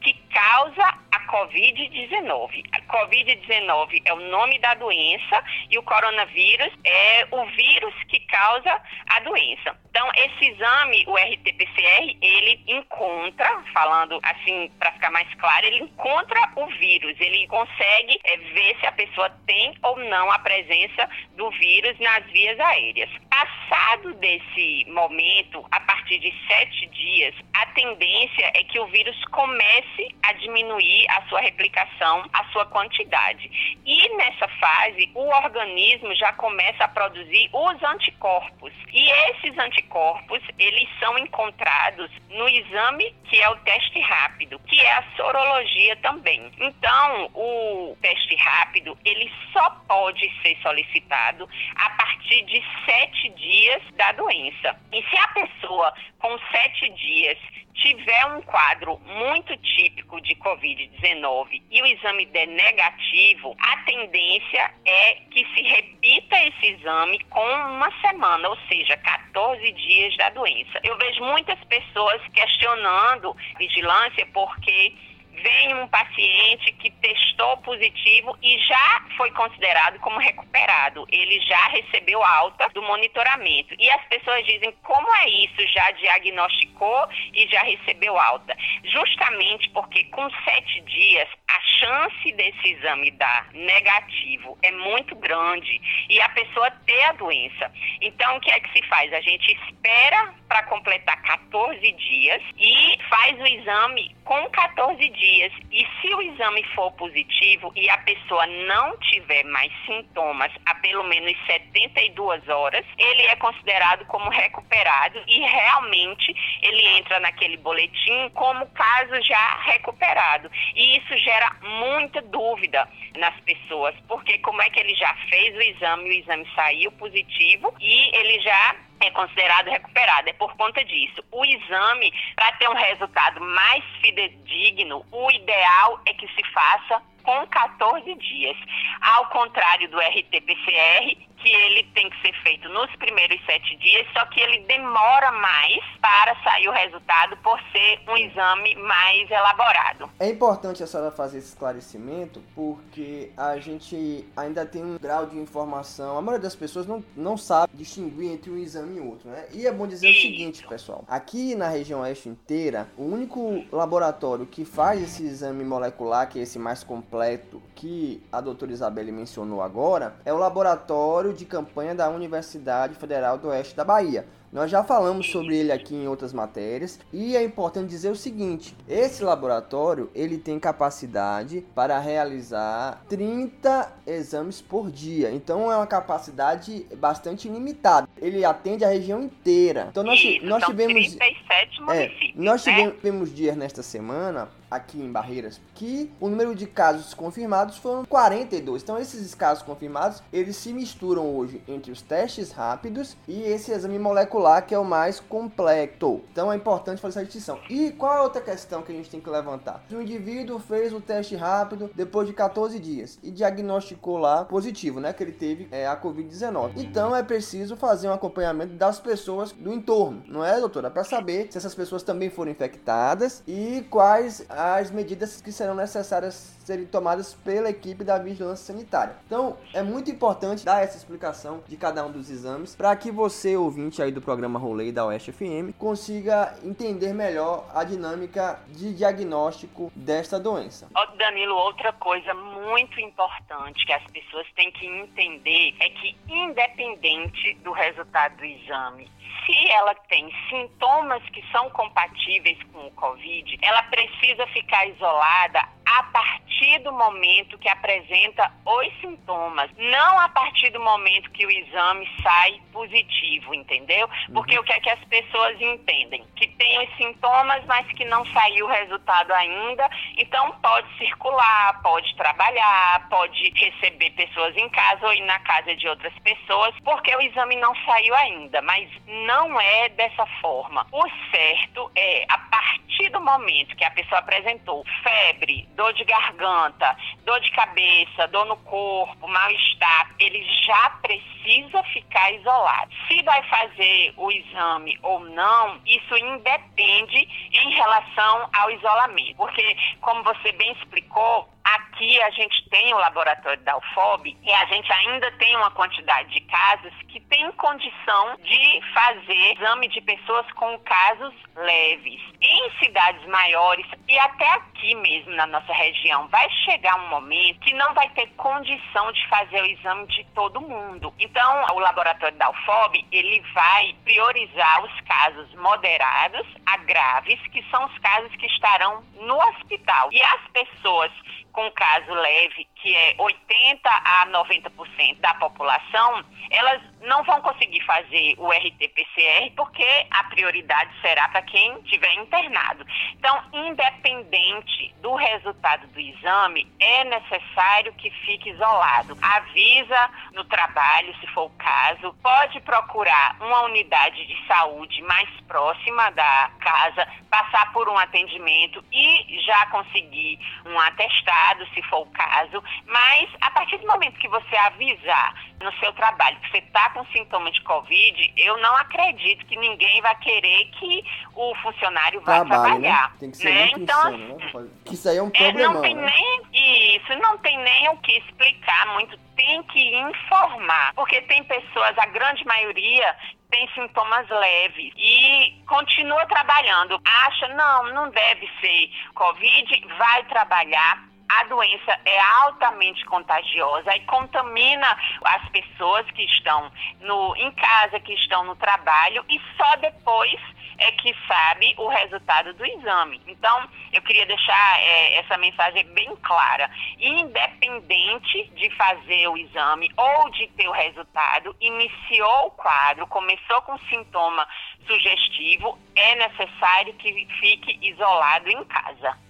que 0.00 0.14
causa 0.32 0.84
a 1.10 1.20
Covid-19. 1.26 2.64
A 2.72 2.80
Covid-19 2.82 4.02
é 4.04 4.12
o 4.12 4.20
nome 4.30 4.58
da 4.58 4.74
doença 4.74 5.42
e 5.70 5.78
o 5.78 5.82
coronavírus 5.82 6.72
é 6.84 7.26
o 7.30 7.44
vírus 7.46 7.94
que 8.08 8.20
causa 8.20 8.80
a 9.08 9.20
doença. 9.20 9.76
Então, 9.90 10.10
esse 10.14 10.52
exame, 10.52 11.04
o 11.08 11.16
RT-PCR, 11.16 12.16
ele 12.20 12.62
encontra, 12.68 13.62
falando 13.72 14.20
assim 14.22 14.70
para 14.78 14.92
ficar 14.92 15.10
mais 15.10 15.32
claro, 15.34 15.66
ele 15.66 15.84
encontra 15.84 16.52
o 16.54 16.66
vírus, 16.66 17.16
ele 17.18 17.46
consegue 17.48 18.20
é, 18.24 18.36
ver 18.36 18.76
se 18.78 18.86
a 18.86 18.92
pessoa 18.92 19.30
tem 19.46 19.74
ou 19.82 19.96
não 20.06 20.30
a 20.30 20.38
presença 20.38 21.08
do 21.36 21.50
vírus 21.50 21.98
nas 21.98 22.24
vias 22.30 22.58
aéreas. 22.58 23.10
Passado 23.28 24.14
desse 24.14 24.86
momento, 24.88 25.64
a 25.70 25.80
partir 25.80 26.18
de 26.18 26.32
sete 26.46 26.86
dias, 26.86 27.34
a 27.54 27.66
tendência 27.66 28.50
é 28.54 28.64
que 28.64 28.78
o 28.78 28.86
vírus 28.86 29.16
comece 29.26 30.14
a 30.22 30.32
diminuir 30.34 31.06
a 31.10 31.22
sua 31.28 31.40
replicação, 31.40 32.24
a 32.32 32.44
sua 32.52 32.64
quantidade. 32.66 33.76
E 33.84 34.16
nessa 34.16 34.48
fase, 34.48 35.10
o 35.14 35.26
organismo 35.28 36.14
já 36.14 36.32
começa 36.34 36.84
a 36.84 36.88
produzir 36.88 37.50
os 37.52 37.82
anticorpos. 37.82 38.72
E 38.92 39.10
esses 39.30 39.58
anticorpos, 39.58 40.40
eles 40.58 40.88
são 40.98 41.18
encontrados 41.18 42.10
no 42.30 42.48
exame 42.48 43.14
que 43.24 43.40
é 43.40 43.48
o 43.50 43.56
teste 43.56 44.00
rápido, 44.00 44.58
que 44.60 44.80
é 44.80 44.92
a 44.92 45.04
sorologia 45.16 45.96
também. 45.96 46.50
Então, 46.58 47.30
o 47.34 47.96
teste 48.00 48.34
rápido, 48.36 48.96
ele 49.04 49.30
só 49.52 49.70
pode 49.88 49.95
ser 50.42 50.56
solicitado 50.62 51.48
a 51.76 51.90
partir 51.90 52.42
de 52.44 52.62
sete 52.84 53.28
dias 53.30 53.82
da 53.94 54.12
doença. 54.12 54.78
E 54.92 55.02
se 55.02 55.16
a 55.16 55.28
pessoa 55.28 55.94
com 56.18 56.38
sete 56.50 56.88
dias 56.90 57.38
tiver 57.74 58.26
um 58.26 58.40
quadro 58.42 58.98
muito 58.98 59.56
típico 59.58 60.20
de 60.22 60.34
Covid-19 60.36 61.62
e 61.70 61.82
o 61.82 61.86
exame 61.86 62.26
der 62.26 62.46
negativo, 62.46 63.54
a 63.60 63.76
tendência 63.84 64.72
é 64.84 65.14
que 65.30 65.46
se 65.54 65.62
repita 65.62 66.36
esse 66.42 66.66
exame 66.66 67.18
com 67.30 67.44
uma 67.44 67.90
semana, 68.00 68.48
ou 68.48 68.56
seja, 68.68 68.96
14 68.96 69.72
dias 69.72 70.16
da 70.16 70.30
doença. 70.30 70.80
Eu 70.82 70.96
vejo 70.96 71.22
muitas 71.24 71.62
pessoas 71.64 72.20
questionando 72.32 73.36
vigilância 73.58 74.26
porque 74.32 74.94
vem 75.42 75.74
um 75.74 75.88
paciente 75.88 76.72
que 76.72 76.90
testou 76.90 77.56
positivo 77.58 78.36
e 78.42 78.58
já 78.58 79.04
foi 79.16 79.30
considerado 79.32 79.98
como 80.00 80.18
recuperado. 80.18 81.06
Ele 81.10 81.40
já 81.40 81.68
recebeu 81.68 82.22
alta 82.22 82.68
do 82.70 82.82
monitoramento. 82.82 83.74
E 83.78 83.90
as 83.90 84.04
pessoas 84.06 84.44
dizem: 84.46 84.72
como 84.82 85.06
é 85.16 85.28
isso? 85.28 85.66
Já 85.72 85.90
diagnosticou 85.92 87.08
e 87.32 87.46
já 87.48 87.62
recebeu 87.62 88.18
alta? 88.18 88.56
Justamente 88.84 89.68
porque 89.70 90.04
com 90.04 90.28
sete 90.44 90.80
dias 90.82 91.28
a 91.48 91.60
chance 91.78 92.32
desse 92.32 92.68
exame 92.68 93.10
dar 93.12 93.48
negativo 93.52 94.58
é 94.62 94.70
muito 94.72 95.14
grande 95.16 95.80
e 96.08 96.20
a 96.20 96.28
pessoa 96.30 96.70
ter 96.84 97.02
a 97.04 97.12
doença. 97.12 97.70
Então, 98.00 98.36
o 98.36 98.40
que 98.40 98.50
é 98.50 98.60
que 98.60 98.72
se 98.72 98.86
faz? 98.88 99.12
A 99.12 99.20
gente 99.20 99.52
espera 99.52 100.34
para 100.48 100.62
completar 100.64 101.20
14 101.22 101.80
dias 101.92 102.42
e 102.56 102.98
faz 103.08 103.38
o 103.40 103.46
exame 103.46 104.14
com 104.24 104.50
14 104.50 105.08
dias. 105.08 105.25
E 105.26 105.86
se 106.00 106.14
o 106.14 106.22
exame 106.22 106.62
for 106.74 106.92
positivo 106.92 107.72
e 107.74 107.90
a 107.90 107.98
pessoa 107.98 108.46
não 108.46 108.96
tiver 108.98 109.44
mais 109.44 109.72
sintomas 109.84 110.52
há 110.64 110.74
pelo 110.76 111.02
menos 111.04 111.34
72 111.46 112.48
horas, 112.48 112.84
ele 112.96 113.22
é 113.22 113.36
considerado 113.36 114.06
como 114.06 114.30
recuperado 114.30 115.20
e 115.26 115.40
realmente 115.40 116.34
ele 116.62 116.86
entra 116.98 117.18
naquele 117.20 117.56
boletim 117.56 118.28
como 118.34 118.66
caso 118.66 119.20
já 119.22 119.60
recuperado. 119.64 120.50
E 120.74 120.98
isso 120.98 121.16
gera 121.18 121.56
muita 121.60 122.22
dúvida 122.22 122.88
nas 123.16 123.38
pessoas, 123.40 123.94
porque 124.06 124.38
como 124.38 124.62
é 124.62 124.70
que 124.70 124.78
ele 124.78 124.94
já 124.94 125.12
fez 125.28 125.56
o 125.56 125.60
exame, 125.60 126.08
o 126.08 126.12
exame 126.12 126.46
saiu 126.54 126.92
positivo 126.92 127.74
e 127.80 128.16
ele 128.16 128.40
já 128.40 128.76
é 129.00 129.10
considerado 129.10 129.68
recuperado. 129.68 130.28
É 130.28 130.32
por 130.32 130.54
conta 130.56 130.84
disso. 130.84 131.22
O 131.30 131.44
exame, 131.44 132.12
para 132.34 132.52
ter 132.52 132.68
um 132.68 132.74
resultado 132.74 133.40
mais 133.40 133.84
fidedigno, 134.00 135.04
o 135.10 135.30
ideal 135.30 136.00
é 136.06 136.14
que 136.14 136.26
se 136.28 136.42
faça 136.52 137.02
com 137.22 137.46
14 137.48 138.14
dias. 138.14 138.56
Ao 139.00 139.26
contrário 139.26 139.90
do 139.90 139.98
RT-PCR, 139.98 141.16
que 141.36 141.48
ele 141.48 141.84
tem 141.94 142.08
que 142.10 142.20
ser 142.20 142.32
feito 142.42 142.68
nos 142.68 142.94
primeiros 142.96 143.38
sete 143.44 143.76
dias, 143.76 144.06
só 144.12 144.24
que 144.26 144.40
ele 144.40 144.60
demora 144.60 145.32
mais 145.32 145.78
para 146.00 146.34
sair 146.42 146.68
o 146.68 146.72
resultado 146.72 147.36
por 147.38 147.58
ser 147.72 148.00
um 148.08 148.16
exame 148.16 148.74
mais 148.76 149.30
elaborado. 149.30 150.10
É 150.18 150.28
importante 150.28 150.82
a 150.82 150.86
senhora 150.86 151.10
fazer 151.10 151.38
esse 151.38 151.48
esclarecimento 151.48 152.42
porque 152.54 153.30
a 153.36 153.58
gente 153.58 154.26
ainda 154.36 154.64
tem 154.64 154.84
um 154.84 154.98
grau 154.98 155.26
de 155.26 155.38
informação, 155.38 156.16
a 156.16 156.22
maioria 156.22 156.42
das 156.42 156.56
pessoas 156.56 156.86
não, 156.86 157.04
não 157.16 157.36
sabe 157.36 157.72
distinguir 157.76 158.32
entre 158.32 158.50
um 158.50 158.56
exame 158.56 158.96
e 158.96 159.00
outro, 159.00 159.28
né? 159.28 159.46
E 159.52 159.66
é 159.66 159.72
bom 159.72 159.86
dizer 159.86 160.08
Isso. 160.08 160.18
o 160.18 160.22
seguinte, 160.22 160.66
pessoal, 160.66 161.04
aqui 161.08 161.54
na 161.54 161.68
região 161.68 162.00
oeste 162.00 162.28
inteira, 162.28 162.88
o 162.96 163.04
único 163.04 163.64
laboratório 163.72 164.46
que 164.46 164.64
faz 164.64 165.02
esse 165.02 165.24
exame 165.24 165.64
molecular, 165.64 166.28
que 166.28 166.38
é 166.38 166.42
esse 166.42 166.58
mais 166.58 166.82
completo, 166.82 167.62
que 167.74 168.22
a 168.32 168.40
doutora 168.40 168.72
Isabelle 168.72 169.12
mencionou 169.12 169.62
agora, 169.62 170.16
é 170.24 170.32
o 170.32 170.38
laboratório 170.38 171.25
de 171.32 171.44
campanha 171.44 171.94
da 171.94 172.08
Universidade 172.08 172.94
Federal 172.94 173.38
do 173.38 173.48
Oeste 173.48 173.76
da 173.76 173.84
Bahia. 173.84 174.26
Nós 174.52 174.70
já 174.70 174.82
falamos 174.82 175.30
sobre 175.30 175.56
ele 175.56 175.72
aqui 175.72 175.94
em 175.94 176.08
outras 176.08 176.32
matérias 176.32 176.98
e 177.12 177.36
é 177.36 177.42
importante 177.42 177.90
dizer 177.90 178.10
o 178.10 178.16
seguinte: 178.16 178.74
esse 178.88 179.22
laboratório 179.22 180.10
ele 180.14 180.38
tem 180.38 180.58
capacidade 180.58 181.64
para 181.74 181.98
realizar 181.98 183.04
30 183.08 183.92
exames 184.06 184.62
por 184.62 184.90
dia. 184.90 185.30
Então 185.30 185.70
é 185.70 185.76
uma 185.76 185.86
capacidade 185.86 186.86
bastante 186.96 187.48
limitada. 187.48 188.08
Ele 188.16 188.44
atende 188.44 188.84
a 188.84 188.88
região 188.88 189.22
inteira. 189.22 189.88
Então 189.90 190.02
nós, 190.02 190.18
Isso, 190.18 190.46
nós 190.46 190.64
tivemos 190.64 191.14
37 191.16 191.82
municípios, 191.82 192.34
é, 192.36 192.40
nós 192.40 192.64
né? 192.64 192.90
tivemos 192.92 193.34
dias 193.34 193.56
nesta 193.56 193.82
semana 193.82 194.48
aqui 194.70 195.00
em 195.00 195.10
Barreiras 195.10 195.60
que 195.74 196.10
o 196.20 196.28
número 196.28 196.54
de 196.54 196.66
casos 196.66 197.14
confirmados 197.14 197.76
foram 197.76 198.04
42. 198.04 198.82
Então 198.82 198.98
esses 198.98 199.34
casos 199.34 199.62
confirmados, 199.62 200.22
eles 200.32 200.56
se 200.56 200.72
misturam 200.72 201.36
hoje 201.36 201.62
entre 201.68 201.92
os 201.92 202.02
testes 202.02 202.50
rápidos 202.50 203.16
e 203.28 203.42
esse 203.42 203.72
exame 203.72 203.98
molecular 203.98 204.66
que 204.66 204.74
é 204.74 204.78
o 204.78 204.84
mais 204.84 205.20
completo. 205.20 206.22
Então 206.32 206.52
é 206.52 206.56
importante 206.56 207.00
fazer 207.00 207.20
essa 207.20 207.24
distinção. 207.24 207.58
E 207.68 207.92
qual 207.92 208.14
é 208.14 208.16
a 208.18 208.22
outra 208.22 208.40
questão 208.40 208.82
que 208.82 208.92
a 208.92 208.94
gente 208.94 209.10
tem 209.10 209.20
que 209.20 209.30
levantar? 209.30 209.84
O 209.90 210.00
indivíduo 210.00 210.58
fez 210.58 210.92
o 210.92 211.00
teste 211.00 211.36
rápido 211.36 211.90
depois 211.94 212.26
de 212.26 212.34
14 212.34 212.78
dias 212.78 213.18
e 213.22 213.30
diagnosticou 213.30 214.18
lá 214.18 214.44
positivo, 214.44 215.00
né, 215.00 215.12
que 215.12 215.22
ele 215.22 215.32
teve 215.32 215.68
é, 215.70 215.86
a 215.86 215.96
COVID-19. 215.96 216.72
Então 216.76 217.14
é 217.14 217.22
preciso 217.22 217.76
fazer 217.76 218.08
um 218.08 218.12
acompanhamento 218.12 218.74
das 218.74 218.98
pessoas 219.00 219.52
do 219.52 219.72
entorno, 219.72 220.22
não 220.26 220.44
é, 220.44 220.58
doutora? 220.58 220.90
Para 220.90 221.04
saber 221.04 221.48
se 221.50 221.58
essas 221.58 221.74
pessoas 221.74 222.02
também 222.02 222.30
foram 222.30 222.50
infectadas 222.50 223.42
e 223.46 223.84
quais 223.90 224.44
as 224.56 224.90
medidas 224.90 225.40
que 225.40 225.52
serão 225.52 225.74
necessárias 225.74 226.56
serem 226.64 226.86
tomadas 226.86 227.34
pela 227.34 227.70
equipe 227.70 228.02
da 228.02 228.18
vigilância 228.18 228.72
sanitária. 228.72 229.16
Então, 229.26 229.56
é 229.72 229.82
muito 229.82 230.10
importante 230.10 230.64
dar 230.64 230.82
essa 230.82 230.96
explicação 230.96 231.62
de 231.68 231.76
cada 231.76 232.04
um 232.04 232.10
dos 232.10 232.30
exames 232.30 232.74
para 232.74 232.94
que 232.96 233.10
você, 233.10 233.56
ouvinte 233.56 234.02
aí 234.02 234.10
do 234.10 234.22
programa 234.22 234.58
Rolê 234.58 234.90
da 234.90 235.04
Oeste 235.04 235.30
FM, 235.30 235.76
consiga 235.78 236.56
entender 236.64 237.12
melhor 237.12 237.68
a 237.74 237.84
dinâmica 237.84 238.58
de 238.68 238.94
diagnóstico 238.94 239.92
desta 239.94 240.40
doença. 240.40 240.88
Danilo, 241.16 241.54
outra 241.54 241.92
coisa 241.92 242.32
muito 242.34 243.00
importante 243.00 243.84
que 243.84 243.92
as 243.92 244.04
pessoas 244.04 244.46
têm 244.54 244.70
que 244.70 244.86
entender 244.86 245.74
é 245.80 245.88
que 245.88 246.16
independente 246.28 247.54
do 247.64 247.72
resultado 247.72 248.36
do 248.36 248.44
exame, 248.44 249.10
se 249.44 249.70
ela 249.70 249.94
tem 250.08 250.32
sintomas 250.48 251.22
que 251.30 251.44
são 251.50 251.70
compatíveis 251.70 252.58
com 252.72 252.86
o 252.86 252.90
Covid, 252.92 253.58
ela 253.62 253.82
precisa 253.84 254.46
ficar 254.48 254.86
isolada 254.86 255.75
a 255.96 256.02
partir 256.02 256.78
do 256.80 256.92
momento 256.92 257.56
que 257.56 257.68
apresenta 257.70 258.52
os 258.66 259.00
sintomas, 259.00 259.70
não 259.78 260.20
a 260.20 260.28
partir 260.28 260.68
do 260.70 260.78
momento 260.78 261.30
que 261.30 261.46
o 261.46 261.50
exame 261.50 262.06
sai 262.22 262.60
positivo, 262.70 263.54
entendeu? 263.54 264.06
Porque 264.30 264.56
uhum. 264.56 264.60
o 264.60 264.64
que 264.64 264.74
é 264.74 264.80
que 264.80 264.90
as 264.90 265.02
pessoas 265.04 265.58
entendem? 265.58 266.22
Que 266.36 266.48
tem 266.48 266.86
os 266.86 266.96
sintomas, 266.98 267.64
mas 267.64 267.86
que 267.92 268.04
não 268.04 268.26
saiu 268.26 268.66
o 268.66 268.68
resultado 268.68 269.32
ainda, 269.32 269.88
então 270.18 270.52
pode 270.60 270.86
circular, 270.98 271.80
pode 271.82 272.14
trabalhar, 272.14 273.08
pode 273.08 273.52
receber 273.56 274.10
pessoas 274.10 274.54
em 274.54 274.68
casa 274.68 275.06
ou 275.06 275.14
ir 275.14 275.22
na 275.22 275.38
casa 275.40 275.74
de 275.74 275.88
outras 275.88 276.12
pessoas, 276.18 276.74
porque 276.84 277.14
o 277.16 277.22
exame 277.22 277.56
não 277.56 277.74
saiu 277.86 278.14
ainda, 278.16 278.60
mas 278.60 278.90
não 279.06 279.58
é 279.58 279.88
dessa 279.90 280.26
forma. 280.42 280.86
O 280.92 281.08
certo 281.30 281.90
é, 281.96 282.26
a 282.28 282.38
partir 282.38 283.08
do 283.10 283.20
momento 283.20 283.76
que 283.76 283.84
a 283.84 283.90
pessoa 283.90 284.18
apresentou 284.18 284.84
febre, 285.02 285.66
dor 285.74 285.85
de 285.92 286.04
garganta, 286.04 286.96
dor 287.24 287.40
de 287.40 287.50
cabeça, 287.52 288.28
dor 288.28 288.46
no 288.46 288.56
corpo, 288.58 289.28
mal-estar, 289.28 290.10
ele 290.18 290.44
já 290.66 290.90
precisa 291.02 291.82
ficar 291.84 292.32
isolado. 292.32 292.90
Se 293.08 293.22
vai 293.22 293.42
fazer 293.44 294.14
o 294.16 294.30
exame 294.30 294.98
ou 295.02 295.20
não, 295.20 295.80
isso 295.86 296.16
independe 296.16 297.28
em 297.52 297.70
relação 297.74 298.48
ao 298.52 298.70
isolamento. 298.70 299.36
Porque, 299.36 299.76
como 300.00 300.22
você 300.22 300.52
bem 300.52 300.72
explicou, 300.72 301.48
Aqui 301.66 302.22
a 302.22 302.30
gente 302.30 302.68
tem 302.70 302.94
o 302.94 302.98
laboratório 302.98 303.60
da 303.64 303.76
UFOB 303.76 304.36
e 304.40 304.52
a 304.52 304.64
gente 304.66 304.92
ainda 304.92 305.32
tem 305.32 305.56
uma 305.56 305.72
quantidade 305.72 306.32
de 306.32 306.40
casos 306.42 306.92
que 307.08 307.18
tem 307.22 307.50
condição 307.52 308.36
de 308.36 308.80
fazer 308.94 309.52
exame 309.52 309.88
de 309.88 310.00
pessoas 310.02 310.46
com 310.52 310.78
casos 310.80 311.34
leves. 311.56 312.20
Em 312.40 312.70
cidades 312.78 313.26
maiores 313.26 313.84
e 314.06 314.16
até 314.16 314.48
aqui 314.52 314.94
mesmo 314.94 315.32
na 315.32 315.46
nossa 315.48 315.72
região, 315.72 316.28
vai 316.28 316.48
chegar 316.64 316.94
um 317.00 317.08
momento 317.08 317.58
que 317.58 317.74
não 317.74 317.92
vai 317.94 318.08
ter 318.10 318.28
condição 318.36 319.10
de 319.10 319.26
fazer 319.26 319.60
o 319.60 319.66
exame 319.66 320.06
de 320.06 320.24
todo 320.36 320.60
mundo. 320.60 321.12
Então, 321.18 321.66
o 321.72 321.80
laboratório 321.80 322.36
da 322.38 322.48
UFOB, 322.48 323.04
ele 323.10 323.40
vai 323.52 323.92
priorizar 324.04 324.84
os 324.84 325.00
casos 325.00 325.52
moderados 325.56 326.46
a 326.64 326.76
graves, 326.76 327.40
que 327.48 327.64
são 327.70 327.86
os 327.86 327.98
casos 327.98 328.30
que 328.36 328.46
estarão 328.46 329.02
no 329.14 329.36
hospital. 329.48 330.10
E 330.12 330.22
as 330.22 330.40
pessoas 330.52 331.10
com 331.56 331.70
caso 331.70 332.12
leve, 332.12 332.68
que 332.86 332.94
é 332.94 333.16
80 333.18 333.88
a 333.88 334.26
90% 334.28 335.18
da 335.18 335.34
população, 335.34 336.24
elas 336.52 336.80
não 337.00 337.24
vão 337.24 337.40
conseguir 337.40 337.80
fazer 337.80 338.36
o 338.38 338.48
RT-PCR 338.48 339.50
porque 339.56 339.84
a 340.08 340.22
prioridade 340.24 340.90
será 341.00 341.28
para 341.28 341.42
quem 341.42 341.76
estiver 341.80 342.14
internado. 342.14 342.86
Então, 343.14 343.42
independente 343.52 344.94
do 345.02 345.16
resultado 345.16 345.88
do 345.88 345.98
exame, 345.98 346.72
é 346.78 347.02
necessário 347.04 347.92
que 347.94 348.08
fique 348.24 348.50
isolado. 348.50 349.18
Avisa 349.20 350.10
no 350.32 350.44
trabalho, 350.44 351.12
se 351.18 351.26
for 351.28 351.46
o 351.46 351.58
caso, 351.58 352.14
pode 352.22 352.60
procurar 352.60 353.36
uma 353.40 353.62
unidade 353.62 354.24
de 354.26 354.46
saúde 354.46 355.02
mais 355.02 355.28
próxima 355.48 356.10
da 356.10 356.50
casa, 356.60 357.08
passar 357.28 357.72
por 357.72 357.88
um 357.88 357.98
atendimento 357.98 358.84
e 358.92 359.40
já 359.44 359.66
conseguir 359.66 360.38
um 360.64 360.78
atestado, 360.78 361.66
se 361.74 361.82
for 361.82 362.02
o 362.02 362.10
caso, 362.10 362.62
mas 362.86 363.30
a 363.40 363.50
partir 363.50 363.78
do 363.78 363.86
momento 363.86 364.18
que 364.18 364.28
você 364.28 364.56
avisar 364.56 365.34
no 365.60 365.72
seu 365.78 365.92
trabalho 365.94 366.38
que 366.40 366.50
você 366.50 366.58
está 366.58 366.90
com 366.90 367.04
sintoma 367.06 367.50
de 367.50 367.60
Covid, 367.62 368.32
eu 368.36 368.56
não 368.58 368.76
acredito 368.76 369.44
que 369.46 369.56
ninguém 369.56 370.00
vai 370.02 370.14
querer 370.16 370.66
que 370.72 371.04
o 371.34 371.54
funcionário 371.56 372.20
vá 372.20 372.44
Trabalhe, 372.44 372.48
né? 372.48 372.88
trabalhar. 372.88 373.10
Né? 373.10 373.16
Tem 373.20 373.30
que 373.30 373.36
ser 373.36 373.54
né? 373.54 373.70
então, 373.76 374.12
insano, 374.12 374.36
né? 374.36 374.68
Que 374.84 374.94
isso 374.94 375.08
aí 375.08 375.16
é 375.16 375.22
um 375.22 375.30
problema. 375.30 375.60
É, 375.60 375.74
não 375.74 375.82
tem 375.82 375.94
né? 375.94 376.12
nem 376.12 376.96
isso, 376.96 377.18
não 377.20 377.38
tem 377.38 377.58
nem 377.58 377.88
o 377.88 377.96
que 377.98 378.18
explicar 378.18 378.86
muito. 378.94 379.18
Tem 379.36 379.62
que 379.64 379.96
informar, 379.96 380.94
porque 380.94 381.20
tem 381.22 381.44
pessoas, 381.44 381.96
a 381.98 382.06
grande 382.06 382.44
maioria 382.46 383.14
tem 383.50 383.68
sintomas 383.74 384.28
leves 384.28 384.92
e 384.96 385.62
continua 385.68 386.24
trabalhando. 386.26 387.00
Acha, 387.04 387.48
não, 387.48 387.92
não 387.92 388.10
deve 388.10 388.48
ser 388.60 388.90
Covid, 389.14 389.86
vai 389.98 390.24
trabalhar 390.24 391.05
a 391.28 391.44
doença 391.44 391.98
é 392.04 392.20
altamente 392.42 393.04
contagiosa 393.06 393.94
e 393.94 394.00
contamina 394.00 394.96
as 395.24 395.48
pessoas 395.50 396.08
que 396.12 396.24
estão 396.24 396.70
no, 397.00 397.36
em 397.36 397.50
casa, 397.52 398.00
que 398.00 398.12
estão 398.14 398.44
no 398.44 398.56
trabalho 398.56 399.24
e 399.28 399.40
só 399.56 399.76
depois 399.76 400.40
é 400.78 400.92
que 400.92 401.14
sabe 401.26 401.74
o 401.78 401.88
resultado 401.88 402.52
do 402.54 402.64
exame. 402.64 403.20
Então, 403.26 403.68
eu 403.92 404.02
queria 404.02 404.26
deixar 404.26 404.80
é, 404.80 405.18
essa 405.18 405.36
mensagem 405.38 405.84
bem 405.94 406.14
clara. 406.16 406.70
Independente 406.98 408.44
de 408.54 408.70
fazer 408.76 409.28
o 409.28 409.36
exame 409.36 409.90
ou 409.96 410.30
de 410.30 410.46
ter 410.48 410.68
o 410.68 410.72
resultado, 410.72 411.56
iniciou 411.60 412.46
o 412.46 412.50
quadro, 412.50 413.06
começou 413.06 413.62
com 413.62 413.78
sintoma 413.88 414.46
sugestivo, 414.86 415.78
é 415.94 416.14
necessário 416.16 416.94
que 416.94 417.26
fique 417.40 417.78
isolado 417.82 418.48
em 418.50 418.64
casa. 418.64 419.25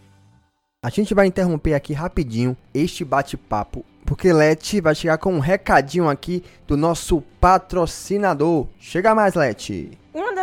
A 0.86 0.88
gente 0.88 1.14
vai 1.14 1.26
interromper 1.26 1.74
aqui 1.74 1.92
rapidinho 1.92 2.56
este 2.72 3.04
bate-papo, 3.04 3.84
porque 4.04 4.32
Leti 4.32 4.80
vai 4.80 4.94
chegar 4.94 5.18
com 5.18 5.34
um 5.34 5.40
recadinho 5.40 6.08
aqui 6.08 6.44
do 6.64 6.76
nosso 6.76 7.20
patrocinador. 7.40 8.68
Chega 8.78 9.12
mais, 9.12 9.34
Leti! 9.34 9.98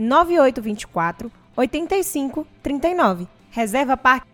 9824 0.00 1.30
8539. 1.54 3.28
Reserva 3.50 3.98
Parque. 3.98 4.30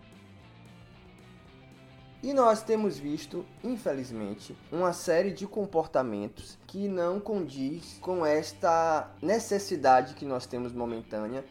E 2.23 2.33
nós 2.33 2.63
temos 2.63 2.97
visto, 2.97 3.45
infelizmente, 3.63 4.55
uma 4.71 4.93
série 4.93 5.31
de 5.31 5.45
comportamentos 5.45 6.57
que 6.65 6.87
não 6.87 7.19
condiz 7.19 7.97
com 7.99 8.25
esta 8.25 9.11
necessidade 9.21 10.13
que 10.13 10.25
nós 10.25 10.45
temos 10.45 10.71
momentânea 10.71 11.43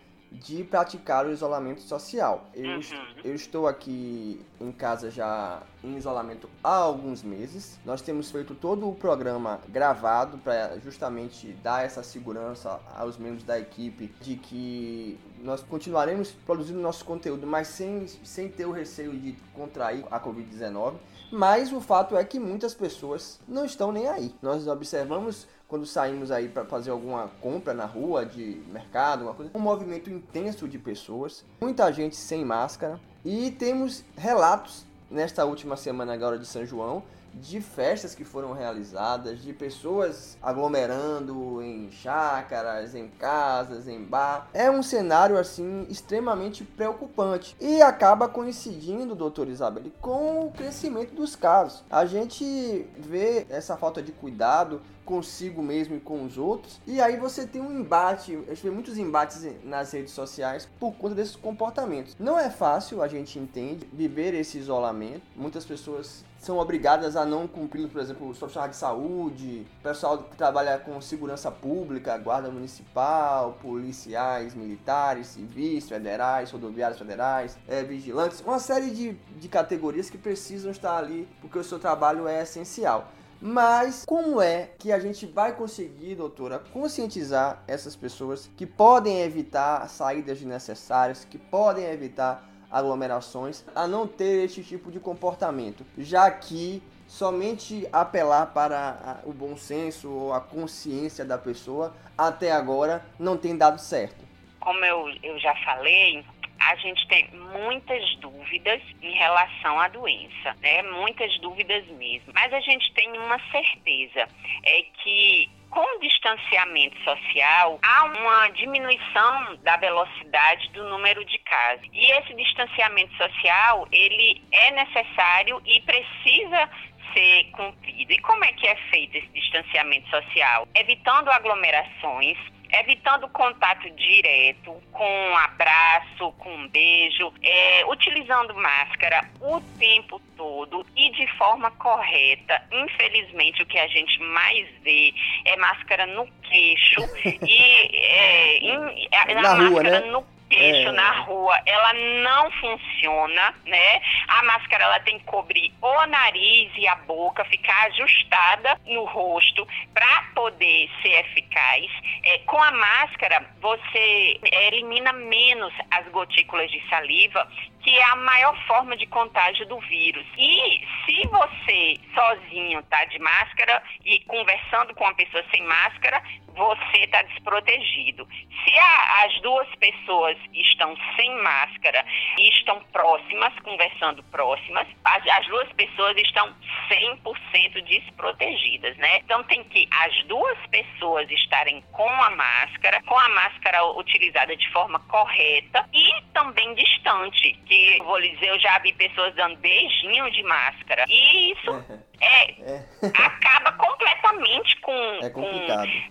de 0.43 0.65
praticar 0.65 1.27
o 1.27 1.33
isolamento 1.33 1.81
social. 1.81 2.49
Eu, 2.55 2.77
uhum. 2.77 2.81
eu 3.25 3.35
estou 3.35 3.67
aqui 3.67 4.41
em 4.61 4.73
casa 4.73 5.11
já 5.11 5.63
em 5.83 5.97
isolamento 5.97 6.49
há 6.63 6.77
alguns 6.77 7.23
meses. 7.23 7.79
Nós 7.85 8.03
temos 8.03 8.31
feito 8.31 8.55
todo 8.55 8.89
o 8.89 8.95
programa 8.95 9.61
gravado 9.69 10.39
para 10.39 10.79
justamente 10.79 11.53
dar 11.63 11.85
essa 11.85 12.03
segurança 12.03 12.81
aos 12.95 13.17
membros 13.17 13.45
da 13.45 13.59
equipe 13.59 14.13
de 14.21 14.37
que 14.37 15.19
nós 15.41 15.63
continuaremos 15.63 16.31
produzindo 16.31 16.81
nosso 16.81 17.05
conteúdo, 17.05 17.47
mas 17.47 17.69
sem, 17.69 18.07
sem 18.25 18.49
ter 18.49 18.67
o 18.67 18.73
receio 18.73 19.13
de 19.13 19.33
contrair 19.55 20.05
a 20.11 20.21
Covid-19. 20.21 20.95
Mas 21.31 21.73
o 21.73 21.81
fato 21.81 22.17
é 22.17 22.25
que 22.25 22.39
muitas 22.39 22.75
pessoas 22.75 23.41
não 23.49 23.65
estão 23.65 23.91
nem 23.91 24.09
aí. 24.09 24.35
Nós 24.41 24.67
observamos 24.67 25.47
quando 25.69 25.85
saímos 25.85 26.31
aí 26.31 26.49
para 26.49 26.65
fazer 26.65 26.91
alguma 26.91 27.29
compra 27.41 27.75
na 27.75 27.87
rua, 27.87 28.25
de 28.25 28.63
mercado, 28.73 29.23
uma 29.23 29.35
coisa, 29.35 29.51
um 29.55 29.61
movimento 29.61 30.09
intenso 30.11 30.69
de 30.69 30.79
pessoas, 30.79 31.45
muita 31.61 31.91
gente 31.93 32.15
sem 32.15 32.45
máscara. 32.45 33.01
E 33.25 33.51
temos 33.51 34.05
relatos 34.17 34.85
nesta 35.11 35.45
última 35.45 35.77
semana 35.77 36.15
agora 36.15 36.39
de 36.39 36.47
São 36.47 36.65
João 36.65 37.03
de 37.41 37.61
festas 37.61 38.15
que 38.15 38.25
foram 38.25 38.53
realizadas, 38.53 39.43
de 39.43 39.53
pessoas 39.53 40.37
aglomerando 40.43 41.63
em 41.63 41.91
chácaras, 41.91 42.95
em 42.95 43.09
casas, 43.09 43.87
em 43.87 44.03
bar. 44.03 44.49
É 44.53 44.71
um 44.71 44.83
cenário 44.83 45.39
assim 45.39 45.87
extremamente 45.89 46.65
preocupante 46.65 47.57
e 47.61 47.83
acaba 47.83 48.29
coincidindo, 48.29 49.15
doutor 49.15 49.49
Isabel, 49.49 49.85
com 50.01 50.47
o 50.47 50.51
crescimento 50.51 51.15
dos 51.15 51.37
casos. 51.37 51.85
A 51.91 52.05
gente 52.07 52.87
vê 52.99 53.47
essa 53.49 53.77
falta 53.77 54.03
de 54.03 54.13
cuidado 54.13 54.81
consigo 55.07 55.63
mesmo 55.63 55.97
e 55.97 56.01
com 56.01 56.25
os 56.25 56.37
outros. 56.37 56.81
E 56.87 57.01
aí 57.01 57.17
você 57.17 57.47
tem 57.47 57.63
um 57.63 57.73
embate, 57.73 58.33
gente 58.33 58.63
vê 58.63 58.71
muitos 58.71 58.99
embates 58.99 59.47
nas 59.63 59.93
redes 59.93 60.13
sociais 60.13 60.69
por 60.81 60.93
conta 60.95 61.15
desses 61.15 61.37
comportamentos. 61.37 62.17
Não 62.19 62.39
é 62.39 62.51
fácil, 62.51 63.01
a 63.01 63.09
gente 63.09 63.39
entende, 63.39 63.89
viver 63.93 64.35
esse 64.35 64.59
isolamento. 64.59 65.23
Muitas 65.37 65.65
pessoas 65.65 66.25
são 66.39 66.59
obrigadas 66.59 67.17
a 67.17 67.25
não 67.25 67.47
cumprir, 67.49 67.89
por 67.89 68.01
exemplo, 68.01 68.29
os 68.29 68.39
profissionais 68.39 68.73
de 68.73 68.77
saúde, 68.77 69.67
pessoal 69.83 70.19
que 70.19 70.37
trabalha 70.37 70.79
com 70.79 71.01
segurança 71.01 71.51
pública, 71.51 72.17
guarda 72.19 72.51
municipal, 72.51 73.57
policiais, 73.61 74.55
militares, 74.55 75.29
civis, 75.29 75.89
federais, 75.89 76.51
rodoviários 76.51 76.99
federais, 76.99 77.59
é, 77.67 77.83
vigilantes, 77.83 78.41
uma 78.41 78.59
série 78.59 78.91
de, 78.91 79.13
de 79.13 79.49
categorias 79.49 80.11
que 80.11 80.19
precisam 80.19 80.71
estar 80.71 80.97
ali 80.97 81.29
porque 81.41 81.59
o 81.59 81.65
seu 81.65 81.79
trabalho 81.79 82.29
é 82.29 82.43
essencial. 82.43 83.11
Mas 83.41 84.05
como 84.07 84.41
é 84.41 84.71
que 84.79 84.91
a 84.91 84.99
gente 84.99 85.27
vai 85.27 85.55
conseguir, 85.55 86.15
doutora, 86.15 86.59
conscientizar 86.73 87.63
essas 87.67 87.95
pessoas 87.95 88.49
que 88.57 88.67
podem 88.67 89.21
evitar 89.21 89.89
saídas 89.89 90.39
desnecessárias, 90.39 91.25
que 91.25 91.39
podem 91.39 91.85
evitar 91.85 92.49
aglomerações, 92.79 93.65
a 93.75 93.87
não 93.87 94.07
ter 94.07 94.45
este 94.45 94.63
tipo 94.63 94.91
de 94.91 95.01
comportamento, 95.01 95.85
já 95.97 96.31
que 96.31 96.83
somente 97.07 97.89
apelar 97.93 98.47
para 98.47 99.21
o 99.25 99.33
bom 99.33 99.57
senso 99.57 100.11
ou 100.11 100.33
a 100.33 100.41
consciência 100.41 101.25
da 101.25 101.39
pessoa 101.39 101.95
até 102.17 102.53
agora 102.53 103.05
não 103.19 103.37
tem 103.37 103.57
dado 103.57 103.79
certo. 103.79 104.27
Como 104.61 104.85
eu, 104.85 105.09
eu 105.23 105.39
já 105.39 105.55
falei, 105.65 106.25
a 106.59 106.75
gente 106.77 107.07
tem 107.07 107.29
muitas 107.33 108.17
dúvidas 108.17 108.83
em 109.01 109.15
relação 109.15 109.79
à 109.79 109.89
doença, 109.89 110.57
né? 110.61 110.83
Muitas 110.83 111.39
dúvidas 111.39 111.87
mesmo. 111.89 112.33
Mas 112.35 112.53
a 112.53 112.61
gente 112.61 112.93
tem 112.93 113.17
uma 113.19 113.39
certeza, 113.51 114.29
é 114.65 114.83
que 115.03 115.49
com 115.77 115.97
o 115.97 116.01
distanciamento 116.01 116.97
social, 117.05 117.79
há 117.83 118.05
uma 118.05 118.49
diminuição 118.49 119.59
da 119.63 119.77
velocidade 119.77 120.71
do 120.71 120.89
número 120.89 121.23
de 121.27 121.39
casos. 121.41 121.87
E 121.93 122.13
esse 122.13 122.33
distanciamento 122.33 123.15
social, 123.19 123.87
ele 123.93 124.43
é 124.51 124.71
necessário 124.71 125.61
e 125.67 125.79
precisa 125.83 126.71
ser 127.13 127.45
cumprido. 127.53 128.13
E 128.13 128.19
como 128.19 128.45
é 128.45 128.53
que 128.53 128.67
é 128.67 128.77
feito 128.91 129.17
esse 129.17 129.29
distanciamento 129.29 130.09
social? 130.11 130.69
Evitando 130.75 131.29
aglomerações, 131.31 132.37
evitando 132.73 133.29
contato 133.29 133.89
direto, 133.91 134.75
com 134.93 135.05
um 135.05 135.37
abraço, 135.37 136.33
com 136.39 136.53
um 136.53 136.69
beijo, 136.69 137.33
é, 137.43 137.85
utilizando 137.87 138.55
máscara 138.55 139.29
o 139.41 139.61
tempo 139.79 140.21
todo 140.37 140.85
e 140.97 141.11
de 141.13 141.27
forma 141.37 141.71
correta. 141.73 142.63
Infelizmente, 142.73 143.63
o 143.63 143.67
que 143.67 143.79
a 143.79 143.87
gente 143.89 144.21
mais 144.21 144.69
vê 144.83 145.15
é 145.45 145.57
máscara 145.57 146.07
no 146.07 146.27
queixo 146.43 147.01
e 147.47 147.97
é, 147.97 148.59
in, 148.65 149.09
a, 149.13 149.35
na 149.35 149.55
rua, 149.55 149.71
máscara 149.71 150.01
né? 150.01 150.11
no 150.11 150.36
queixo 150.49 150.89
é. 150.89 150.93
na 150.93 151.11
rua, 151.21 151.59
ela 151.67 151.93
não 152.23 152.51
funciona, 152.53 153.55
né? 153.65 154.01
A 154.29 154.43
máscara 154.45 154.85
ela 154.85 155.01
tem 155.01 155.19
que 155.19 155.25
cobrir 155.25 155.73
o 155.81 156.07
nariz 156.07 156.71
e 156.77 156.87
a 156.87 156.95
boca, 156.97 157.45
ficar 157.45 157.87
ajustada 157.87 158.81
no 158.87 159.05
rosto 159.05 159.67
para 159.93 160.23
poder 160.35 160.91
ser 161.03 161.21
eficaz. 161.21 161.87
É, 162.23 162.39
com 162.41 162.61
a 162.63 162.71
máscara, 162.71 163.45
você 163.61 164.41
elimina 164.43 165.13
menos 165.13 165.73
as 165.91 166.07
gotículas 166.09 166.71
de 166.71 166.83
saliva, 166.89 167.49
que 167.83 167.97
é 167.97 168.05
a 168.05 168.17
maior 168.17 168.57
forma 168.67 168.97
de 168.97 169.07
contágio 169.07 169.67
do 169.67 169.79
vírus. 169.81 170.27
E 170.37 170.85
se 171.05 171.27
você 171.29 171.95
sozinho 172.15 172.83
tá 172.85 173.05
de 173.05 173.19
máscara 173.19 173.83
e 174.05 174.21
conversando 174.21 174.95
com 174.95 175.05
uma 175.05 175.15
pessoa 175.15 175.45
sem 175.51 175.63
máscara, 175.63 176.23
você 176.57 177.05
está 177.05 177.23
desprotegido. 177.23 178.27
Se 178.65 178.79
a, 178.79 179.25
as 179.25 179.41
duas 179.43 179.69
pessoas 179.77 180.37
estão 180.53 180.97
sem 181.15 181.43
máscara 181.43 182.05
e 182.39 182.49
estão 182.49 182.83
próximas, 182.93 183.53
conversando 183.61 184.23
próximas, 184.25 184.89
as, 185.05 185.27
as 185.27 185.47
duas 185.47 185.71
pessoas 185.73 186.17
estão 186.17 186.53
100% 186.89 187.83
desprotegidas, 187.85 188.97
né? 188.97 189.19
Então 189.19 189.45
tem 189.45 189.63
que 189.65 189.87
as 189.91 190.25
duas 190.25 190.59
pessoas 190.69 191.31
estarem 191.31 191.83
com 191.93 192.09
a 192.09 192.31
máscara, 192.31 193.03
com 193.03 193.19
a 193.19 193.29
máscara 193.29 193.85
utilizada 193.93 194.57
de 194.57 194.69
forma 194.73 194.99
correta 195.01 195.87
e 195.93 196.23
também 196.33 196.75
distante, 196.75 197.53
que 197.67 197.99
vou 198.03 198.21
dizer, 198.21 198.49
eu 198.49 198.59
já 198.59 198.79
vi 198.79 198.93
pessoas 198.95 199.35
dando 199.35 199.57
beijinho 199.59 200.31
de 200.31 200.43
máscara. 200.43 201.05
E 201.09 201.53
isso 201.53 202.07
é, 202.21 202.51
é. 202.73 202.85
acaba 203.15 203.73
completamente 203.73 204.77
com, 204.81 205.19
é 205.23 205.31
com, 205.31 205.43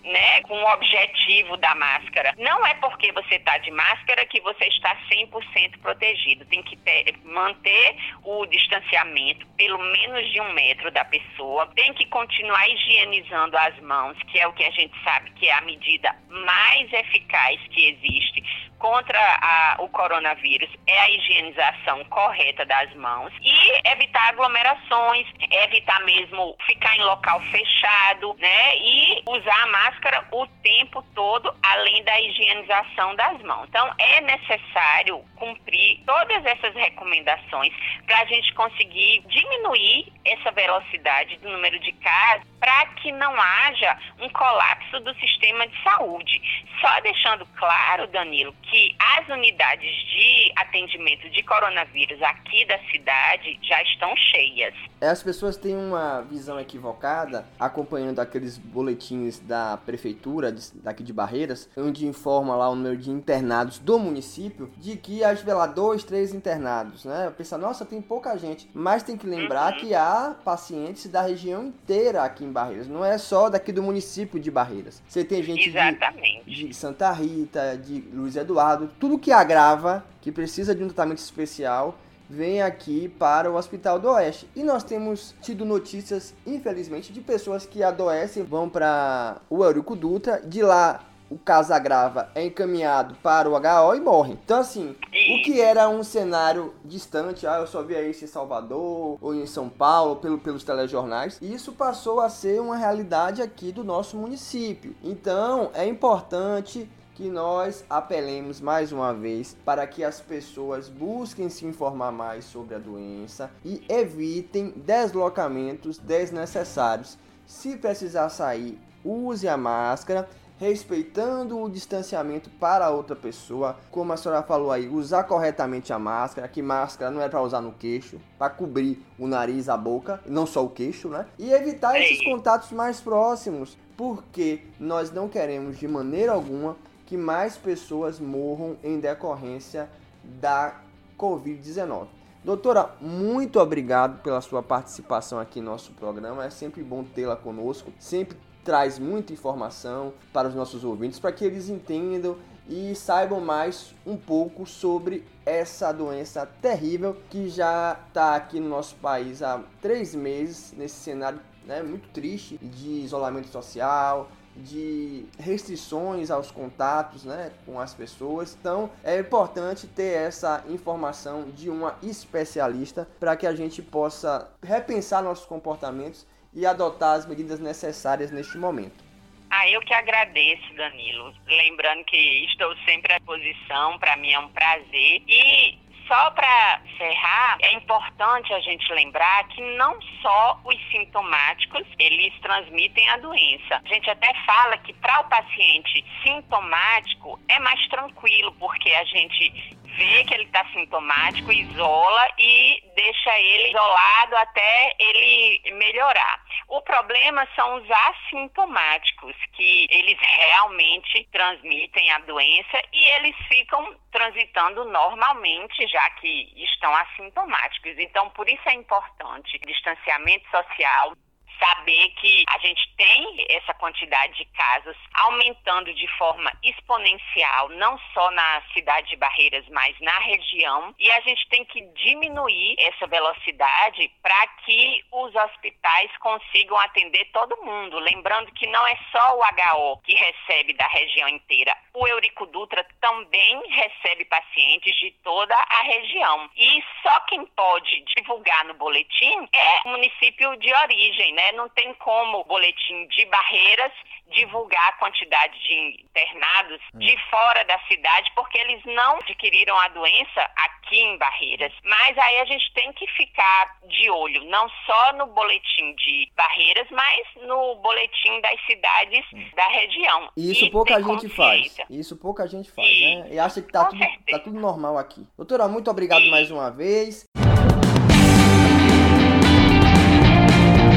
né, 0.04 0.42
com 0.42 0.56
o 0.56 0.74
objetivo 0.74 1.58
da 1.58 1.74
máscara. 1.76 2.34
Não 2.38 2.66
é 2.66 2.74
porque 2.76 3.12
você 3.12 3.36
está 3.36 3.58
de 3.60 3.72
máscara 3.72 4.26
que 4.26 4.42
você 4.42 4.66
está 4.66 4.96
100% 5.12 5.80
protegido. 5.82 6.46
Tem 6.46 6.62
que 6.64 6.76
ter, 6.78 7.16
manter 7.24 7.96
o 8.24 8.46
distanciamento 8.46 9.46
pelo 9.58 9.80
menos 9.80 10.32
de 10.32 10.42
um 10.42 10.54
metro 10.54 10.92
da 10.92 11.06
pessoa. 11.06 11.68
Tem 11.76 11.94
que 11.94 12.06
continuar 12.08 12.68
higienizando 12.70 13.58
as 13.58 13.80
mãos, 13.82 14.18
que 14.28 14.40
é 14.40 14.48
o 14.48 14.54
que 14.54 14.64
a 14.64 14.72
gente 14.72 14.96
sabe 15.04 15.32
que 15.32 15.48
é 15.48 15.54
a 15.54 15.62
medida 15.62 16.16
mais 16.30 16.92
eficaz 16.92 17.60
que 17.70 17.90
existe 17.90 18.65
contra 18.80 19.20
a, 19.20 19.78
o 19.80 19.90
coronavírus 19.90 20.70
é 20.88 21.00
a 21.00 21.10
higienização 21.10 22.04
correta 22.06 22.66
das 22.66 22.94
mãos 22.96 23.34
e 23.42 23.90
evitar 23.90 24.30
aglomerações, 24.30 25.28
evitar 25.64 26.00
mesmo 26.02 26.56
ficar 26.66 26.96
em 26.98 27.04
local 27.04 27.42
fechado, 27.42 28.36
né? 28.40 28.78
E 28.78 29.24
usar 29.28 29.64
a 29.64 29.68
máscara 29.68 30.28
o 30.32 30.48
tempo 30.62 31.04
todo, 31.14 31.54
além 31.64 32.04
da 32.04 32.20
higienização 32.20 33.16
das 33.16 33.42
mãos. 33.42 33.68
Então, 33.70 33.94
é 33.98 34.22
necessário 34.22 35.24
cumprir 35.36 36.02
todas 36.06 36.46
essas 36.46 36.74
recomendações 36.76 37.74
para 38.06 38.20
a 38.20 38.26
gente 38.26 38.54
conseguir 38.54 39.24
diminuir 39.28 40.12
essa 40.26 40.52
velocidade 40.52 41.38
do 41.38 41.50
número 41.50 41.80
de 41.80 41.92
casos 41.94 42.48
para 42.60 42.86
que 42.96 43.12
não 43.12 43.40
haja 43.40 43.98
um 44.20 44.30
colapso 44.30 45.00
do 45.02 45.14
sistema 45.16 45.68
de 45.68 45.84
saúde. 45.84 46.42
Só 46.82 47.00
deixando 47.02 47.46
claro, 47.58 48.08
Danilo, 48.08 48.56
que 48.70 48.96
as 49.00 49.28
unidades 49.30 49.92
de 49.92 50.52
atendimento 50.56 51.30
de 51.30 51.44
coronavírus 51.44 52.22
aqui 52.22 52.66
da 52.66 52.78
cidade 52.92 53.60
já 53.62 53.82
estão 53.84 54.16
cheias. 54.16 54.74
É, 55.00 55.08
as 55.08 55.22
pessoas 55.22 55.58
têm 55.58 55.76
uma 55.76 56.22
visão 56.22 56.60
equivocada 56.60 57.46
acompanhando 57.60 58.20
aqueles 58.20 58.58
boletins 58.58 59.40
da 59.40 59.78
prefeitura 59.78 60.56
daqui 60.76 61.04
de 61.04 61.14
Barreiras, 61.14 61.70
onde 61.78 62.08
informa 62.08 62.56
lá 62.56 62.70
o 62.70 62.76
número 62.76 62.98
de 62.98 63.12
internados 63.12 63.80
do 63.80 64.00
município, 64.00 64.72
de 64.78 64.96
que 64.98 65.24
a 65.24 65.36
lá 65.54 65.68
dois, 65.68 66.04
três 66.04 66.34
internados, 66.34 67.06
né? 67.06 67.32
Pensa, 67.38 67.58
nossa, 67.58 67.86
tem 67.86 68.02
pouca 68.02 68.38
gente, 68.38 68.68
mas 68.74 69.04
tem 69.04 69.18
que 69.18 69.28
lembrar 69.28 69.74
uhum. 69.74 69.80
que 69.80 69.94
há 69.94 70.36
pacientes 70.44 71.08
da 71.08 71.22
região 71.22 71.66
inteira 71.66 72.24
aqui 72.24 72.44
em 72.44 72.52
Barreiras, 72.52 72.88
não 72.88 73.06
é 73.06 73.18
só 73.18 73.50
daqui 73.50 73.72
do 73.72 73.84
município 73.84 74.40
de 74.40 74.50
Barreiras. 74.50 75.02
Você 75.08 75.24
tem 75.24 75.44
gente 75.44 75.72
de, 75.72 76.68
de 76.68 76.74
Santa 76.74 77.12
Rita, 77.12 77.78
de 77.78 78.02
Luiz 78.14 78.36
Eduardo, 78.36 78.55
tudo 79.00 79.20
que 79.20 79.32
agrava, 79.32 80.04
que 80.22 80.32
precisa 80.32 80.74
de 80.74 80.84
um 80.84 80.88
tratamento 80.88 81.20
especial, 81.20 81.98
vem 82.30 82.62
aqui 82.62 83.08
para 83.08 83.52
o 83.52 83.56
Hospital 83.56 84.00
do 84.00 84.10
Oeste. 84.10 84.50
E 84.56 84.64
nós 84.64 84.84
temos 84.84 85.36
tido 85.42 85.66
notícias, 85.66 86.34
infelizmente, 86.46 87.14
de 87.14 87.22
pessoas 87.22 87.66
que 87.66 87.84
adoecem, 87.84 88.44
vão 88.44 88.70
para 88.70 89.38
o 89.50 89.64
Eurico 89.64 89.96
Dutra, 89.96 90.42
de 90.44 90.62
lá 90.62 91.02
o 91.30 91.38
caso 91.38 91.74
agrava, 91.74 92.30
é 92.36 92.46
encaminhado 92.46 93.16
para 93.22 93.50
o 93.50 93.56
HO 93.56 93.96
e 93.96 94.00
morre. 94.00 94.34
Então, 94.34 94.60
assim, 94.60 94.96
o 95.12 95.44
que 95.44 95.60
era 95.60 95.90
um 95.90 96.04
cenário 96.04 96.74
distante, 96.84 97.48
ah, 97.48 97.58
eu 97.58 97.68
só 97.68 97.82
via 97.82 98.08
isso 98.08 98.24
em 98.24 98.28
Salvador 98.28 99.18
ou 99.20 99.34
em 99.34 99.46
São 99.48 99.68
Paulo, 99.68 100.18
pelo, 100.18 100.38
pelos 100.38 100.64
telejornais, 100.64 101.40
isso 101.42 101.72
passou 101.72 102.20
a 102.20 102.30
ser 102.30 102.62
uma 102.62 102.78
realidade 102.78 103.42
aqui 103.42 103.72
do 103.72 103.84
nosso 103.84 104.18
município. 104.18 104.96
Então, 105.04 105.72
é 105.74 105.88
importante 105.88 106.90
que 107.16 107.30
nós 107.30 107.86
apelemos 107.90 108.60
mais 108.60 108.92
uma 108.92 109.14
vez 109.14 109.56
para 109.64 109.88
que 109.88 110.04
as 110.04 110.20
pessoas 110.20 110.90
busquem 110.90 111.48
se 111.48 111.66
informar 111.66 112.12
mais 112.12 112.44
sobre 112.44 112.76
a 112.76 112.78
doença 112.78 113.50
e 113.64 113.82
evitem 113.88 114.74
deslocamentos 114.76 115.98
desnecessários. 115.98 117.18
Se 117.48 117.78
precisar 117.78 118.28
sair, 118.30 118.78
use 119.04 119.48
a 119.48 119.56
máscara 119.56 120.28
respeitando 120.58 121.62
o 121.62 121.70
distanciamento 121.70 122.50
para 122.50 122.86
a 122.86 122.90
outra 122.90 123.16
pessoa, 123.16 123.78
como 123.92 124.14
a 124.14 124.18
senhora 124.18 124.42
falou 124.42 124.72
aí, 124.72 124.88
usar 124.88 125.24
corretamente 125.24 125.92
a 125.92 126.00
máscara, 126.00 126.48
que 126.48 126.62
máscara 126.62 127.12
não 127.12 127.22
é 127.22 127.28
para 127.28 127.42
usar 127.42 127.62
no 127.62 127.74
queixo, 127.74 128.20
para 128.38 128.50
cobrir 128.50 129.04
o 129.20 129.28
nariz, 129.28 129.68
a 129.68 129.76
boca, 129.76 130.22
não 130.26 130.46
só 130.46 130.64
o 130.64 130.70
queixo, 130.70 131.10
né? 131.10 131.26
E 131.38 131.52
evitar 131.52 132.00
esses 132.00 132.24
contatos 132.24 132.72
mais 132.72 133.02
próximos, 133.02 133.78
porque 133.98 134.62
nós 134.80 135.12
não 135.12 135.28
queremos 135.28 135.78
de 135.78 135.88
maneira 135.88 136.32
alguma 136.32 136.78
que 137.06 137.18
mais 137.18 137.58
pessoas 137.58 138.20
morram 138.20 138.78
em 138.84 139.00
decorrência 139.00 139.90
da 140.24 140.82
Covid-19. 141.18 142.08
Doutora, 142.44 142.92
muito 143.02 143.60
obrigado 143.60 144.22
pela 144.22 144.40
sua 144.42 144.62
participação 144.62 145.40
aqui 145.40 145.60
no 145.60 145.72
nosso 145.72 145.92
programa. 145.94 146.46
É 146.46 146.50
sempre 146.50 146.84
bom 146.84 147.04
tê-la 147.04 147.36
conosco. 147.36 147.92
Sempre 148.00 148.38
traz 148.64 149.00
muita 149.00 149.34
informação 149.34 150.14
para 150.34 150.48
os 150.48 150.56
nossos 150.56 150.84
ouvintes 150.84 151.20
para 151.20 151.32
que 151.32 151.46
eles 151.46 151.70
entendam 151.70 152.36
e 152.68 152.96
saibam 152.96 153.40
mais 153.40 153.94
um 154.06 154.18
pouco 154.18 154.66
sobre 154.66 155.24
essa 155.46 155.92
doença 155.92 156.48
terrível 156.62 157.16
que 157.30 157.48
já 157.48 157.98
está 158.08 158.36
aqui 158.36 158.60
no 158.60 158.68
nosso 158.68 158.96
país 158.96 159.44
há 159.44 159.64
três 159.82 160.16
meses, 160.16 160.74
nesse 160.76 160.96
cenário 160.96 161.40
né, 161.66 161.84
muito 161.84 162.08
triste 162.10 162.58
de 162.58 162.90
isolamento 163.04 163.48
social, 163.50 164.30
de 164.56 165.26
restrições 165.38 166.32
aos 166.32 166.52
contatos 166.52 167.26
né, 167.26 167.52
com 167.66 167.80
as 167.80 167.94
pessoas. 167.94 168.58
Então 168.60 168.90
é 169.04 169.20
importante 169.20 169.88
ter 169.88 170.18
essa 170.18 170.64
informação 170.70 171.50
de 171.52 171.70
uma 171.70 171.98
especialista 172.02 173.08
para 173.20 173.36
que 173.36 173.46
a 173.46 173.56
gente 173.56 173.82
possa 173.82 174.50
repensar 174.64 175.24
nossos 175.24 175.46
comportamentos 175.46 176.26
e 176.54 176.66
adotar 176.66 177.16
as 177.16 177.26
medidas 177.26 177.60
necessárias 177.60 178.32
neste 178.32 178.58
momento. 178.58 179.04
Ah, 179.50 179.70
eu 179.70 179.80
que 179.82 179.94
agradeço, 179.94 180.74
Danilo. 180.76 181.34
Lembrando 181.48 182.04
que 182.06 182.46
estou 182.46 182.76
sempre 182.86 183.14
à 183.14 183.18
disposição, 183.18 183.98
para 184.00 184.18
mim 184.18 184.32
é 184.32 184.40
um 184.40 184.50
prazer. 184.50 185.22
E 185.28 185.78
só 186.08 186.32
para 186.32 186.82
encerrar, 186.86 187.58
é 187.62 187.74
importante 187.74 188.54
a 188.54 188.60
gente 188.60 188.92
lembrar 188.94 189.48
que 189.50 189.62
não 189.76 190.00
só 190.22 190.60
os 190.64 190.76
sintomáticos, 190.92 191.84
eles 192.00 192.34
transmitem 192.42 193.10
a 193.10 193.18
doença. 193.18 193.82
A 193.84 193.88
gente 193.88 194.10
até 194.10 194.34
fala 194.46 194.78
que 194.78 194.94
para 194.94 195.22
o 195.22 195.30
paciente 195.30 196.06
sintomático 196.24 197.40
é 197.50 197.60
mais 197.60 197.88
tranquilo, 197.88 198.52
porque 198.60 198.92
a 198.94 199.04
gente 199.06 199.76
vê 199.96 200.24
que 200.26 200.34
ele 200.34 200.44
está 200.44 200.66
sintomático, 200.74 201.52
isola 201.52 202.28
e 202.38 202.84
deixa 202.96 203.40
ele 203.40 203.70
isolado 203.70 204.36
até 204.38 204.96
ele 205.00 205.62
melhorar. 205.74 206.45
O 206.68 206.82
problema 206.82 207.48
são 207.56 207.76
os 207.76 207.90
assintomáticos, 207.90 209.36
que 209.54 209.88
eles 209.90 210.18
realmente 210.20 211.28
transmitem 211.32 212.12
a 212.12 212.20
doença 212.20 212.82
e 212.92 213.06
eles 213.18 213.36
ficam 213.48 213.96
transitando 214.12 214.84
normalmente, 214.86 215.88
já 215.88 216.10
que 216.12 216.52
estão 216.64 216.94
assintomáticos. 216.96 217.98
Então, 218.00 218.30
por 218.32 218.50
isso 218.50 218.68
é 218.68 218.74
importante 218.74 219.60
distanciamento 219.60 220.50
social, 220.50 221.14
saber 221.60 222.10
que 222.20 222.44
a 222.50 222.58
gente 222.60 222.90
tem 222.96 223.46
essa 223.50 223.74
quantidade 223.74 224.34
de 224.38 224.46
casos 224.46 224.96
aumentando 225.14 225.94
de 225.94 226.08
forma 226.18 226.52
exponencial, 226.64 227.70
não 227.70 227.98
só 228.14 228.32
na 228.32 228.62
cidade 228.74 229.10
de 229.10 229.16
Barreiras, 229.16 229.66
mas 229.70 229.96
na 230.00 230.18
região, 230.20 230.94
e 231.00 231.12
a 231.12 231.22
gente 231.22 231.48
tem 231.50 231.66
que 231.66 231.82
diminuir 231.94 232.76
essa 232.80 233.08
velocidade 233.08 234.12
para 234.22 234.48
que 234.66 235.04
os 235.12 235.34
hospitais 235.36 236.12
consigam 236.20 236.78
atender 236.80 237.26
todo 237.32 237.62
mundo. 237.64 238.00
Lembrando 238.00 238.52
que 238.54 238.68
não 238.68 238.86
é 238.88 238.98
só 239.12 239.38
o 239.38 239.42
HO 239.42 240.02
que 240.04 240.14
recebe 240.14 240.74
da 240.74 240.88
região 240.88 241.28
inteira, 241.30 241.76
o 241.94 242.08
Eurico 242.08 242.46
Dutra 242.48 242.86
também 243.00 243.62
recebe 243.70 244.26
pacientes 244.26 244.96
de 244.98 245.12
toda 245.24 245.56
a 245.56 245.84
região. 245.84 246.50
E 246.56 246.84
só 247.02 247.20
quem 247.22 247.46
pode 247.48 248.02
divulgar 248.16 248.66
no 248.66 248.74
boletim 248.74 249.48
é 249.54 249.88
o 249.88 249.90
município 249.92 250.56
de 250.58 250.74
origem, 250.74 251.34
né? 251.46 251.52
Não 251.54 251.70
tem 251.70 251.94
como 251.96 252.40
o 252.40 252.44
boletim 252.44 253.08
de 253.08 253.26
Barreiras 253.26 253.92
divulgar 254.32 254.90
a 254.90 254.94
quantidade 254.94 255.54
de 255.60 256.04
internados 256.04 256.82
hum. 256.94 257.00
de 257.00 257.16
fora 257.30 257.64
da 257.66 257.78
cidade, 257.88 258.32
porque 258.36 258.58
eles 258.58 258.82
não 258.86 259.18
adquiriram 259.18 259.80
a 259.80 259.88
doença 259.90 260.42
aqui 260.56 260.98
em 260.98 261.18
Barreiras. 261.18 261.72
Mas 261.84 262.18
aí 262.18 262.40
a 262.40 262.46
gente 262.46 262.74
tem 262.74 262.92
que 262.94 263.08
ficar 263.08 263.78
de 263.88 264.10
olho, 264.10 264.44
não 264.46 264.68
só 264.86 265.14
no 265.14 265.28
boletim 265.28 265.94
de 265.96 266.32
Barreiras, 266.36 266.88
mas 266.90 267.48
no 267.48 267.76
boletim 267.76 268.42
das 268.42 268.60
cidades 268.66 269.26
hum. 269.34 269.48
da 269.56 269.68
região. 269.68 270.30
E 270.36 270.52
isso 270.52 270.66
e 270.66 270.72
pouca 270.72 271.02
gente 271.02 271.30
faz. 271.30 271.78
Isso 271.90 272.18
pouca 272.18 272.48
gente 272.48 272.72
faz, 272.72 272.90
e, 272.90 273.16
né? 273.16 273.28
E 273.32 273.40
acha 273.40 273.62
que 273.62 273.72
tá 273.72 273.86
tudo, 273.86 274.06
tá 274.30 274.40
tudo 274.40 274.60
normal 274.60 274.98
aqui. 274.98 275.26
Doutora, 275.38 275.68
muito 275.68 275.90
obrigado 275.92 276.24
e... 276.24 276.32
mais 276.32 276.50
uma 276.50 276.72
vez. 276.72 277.30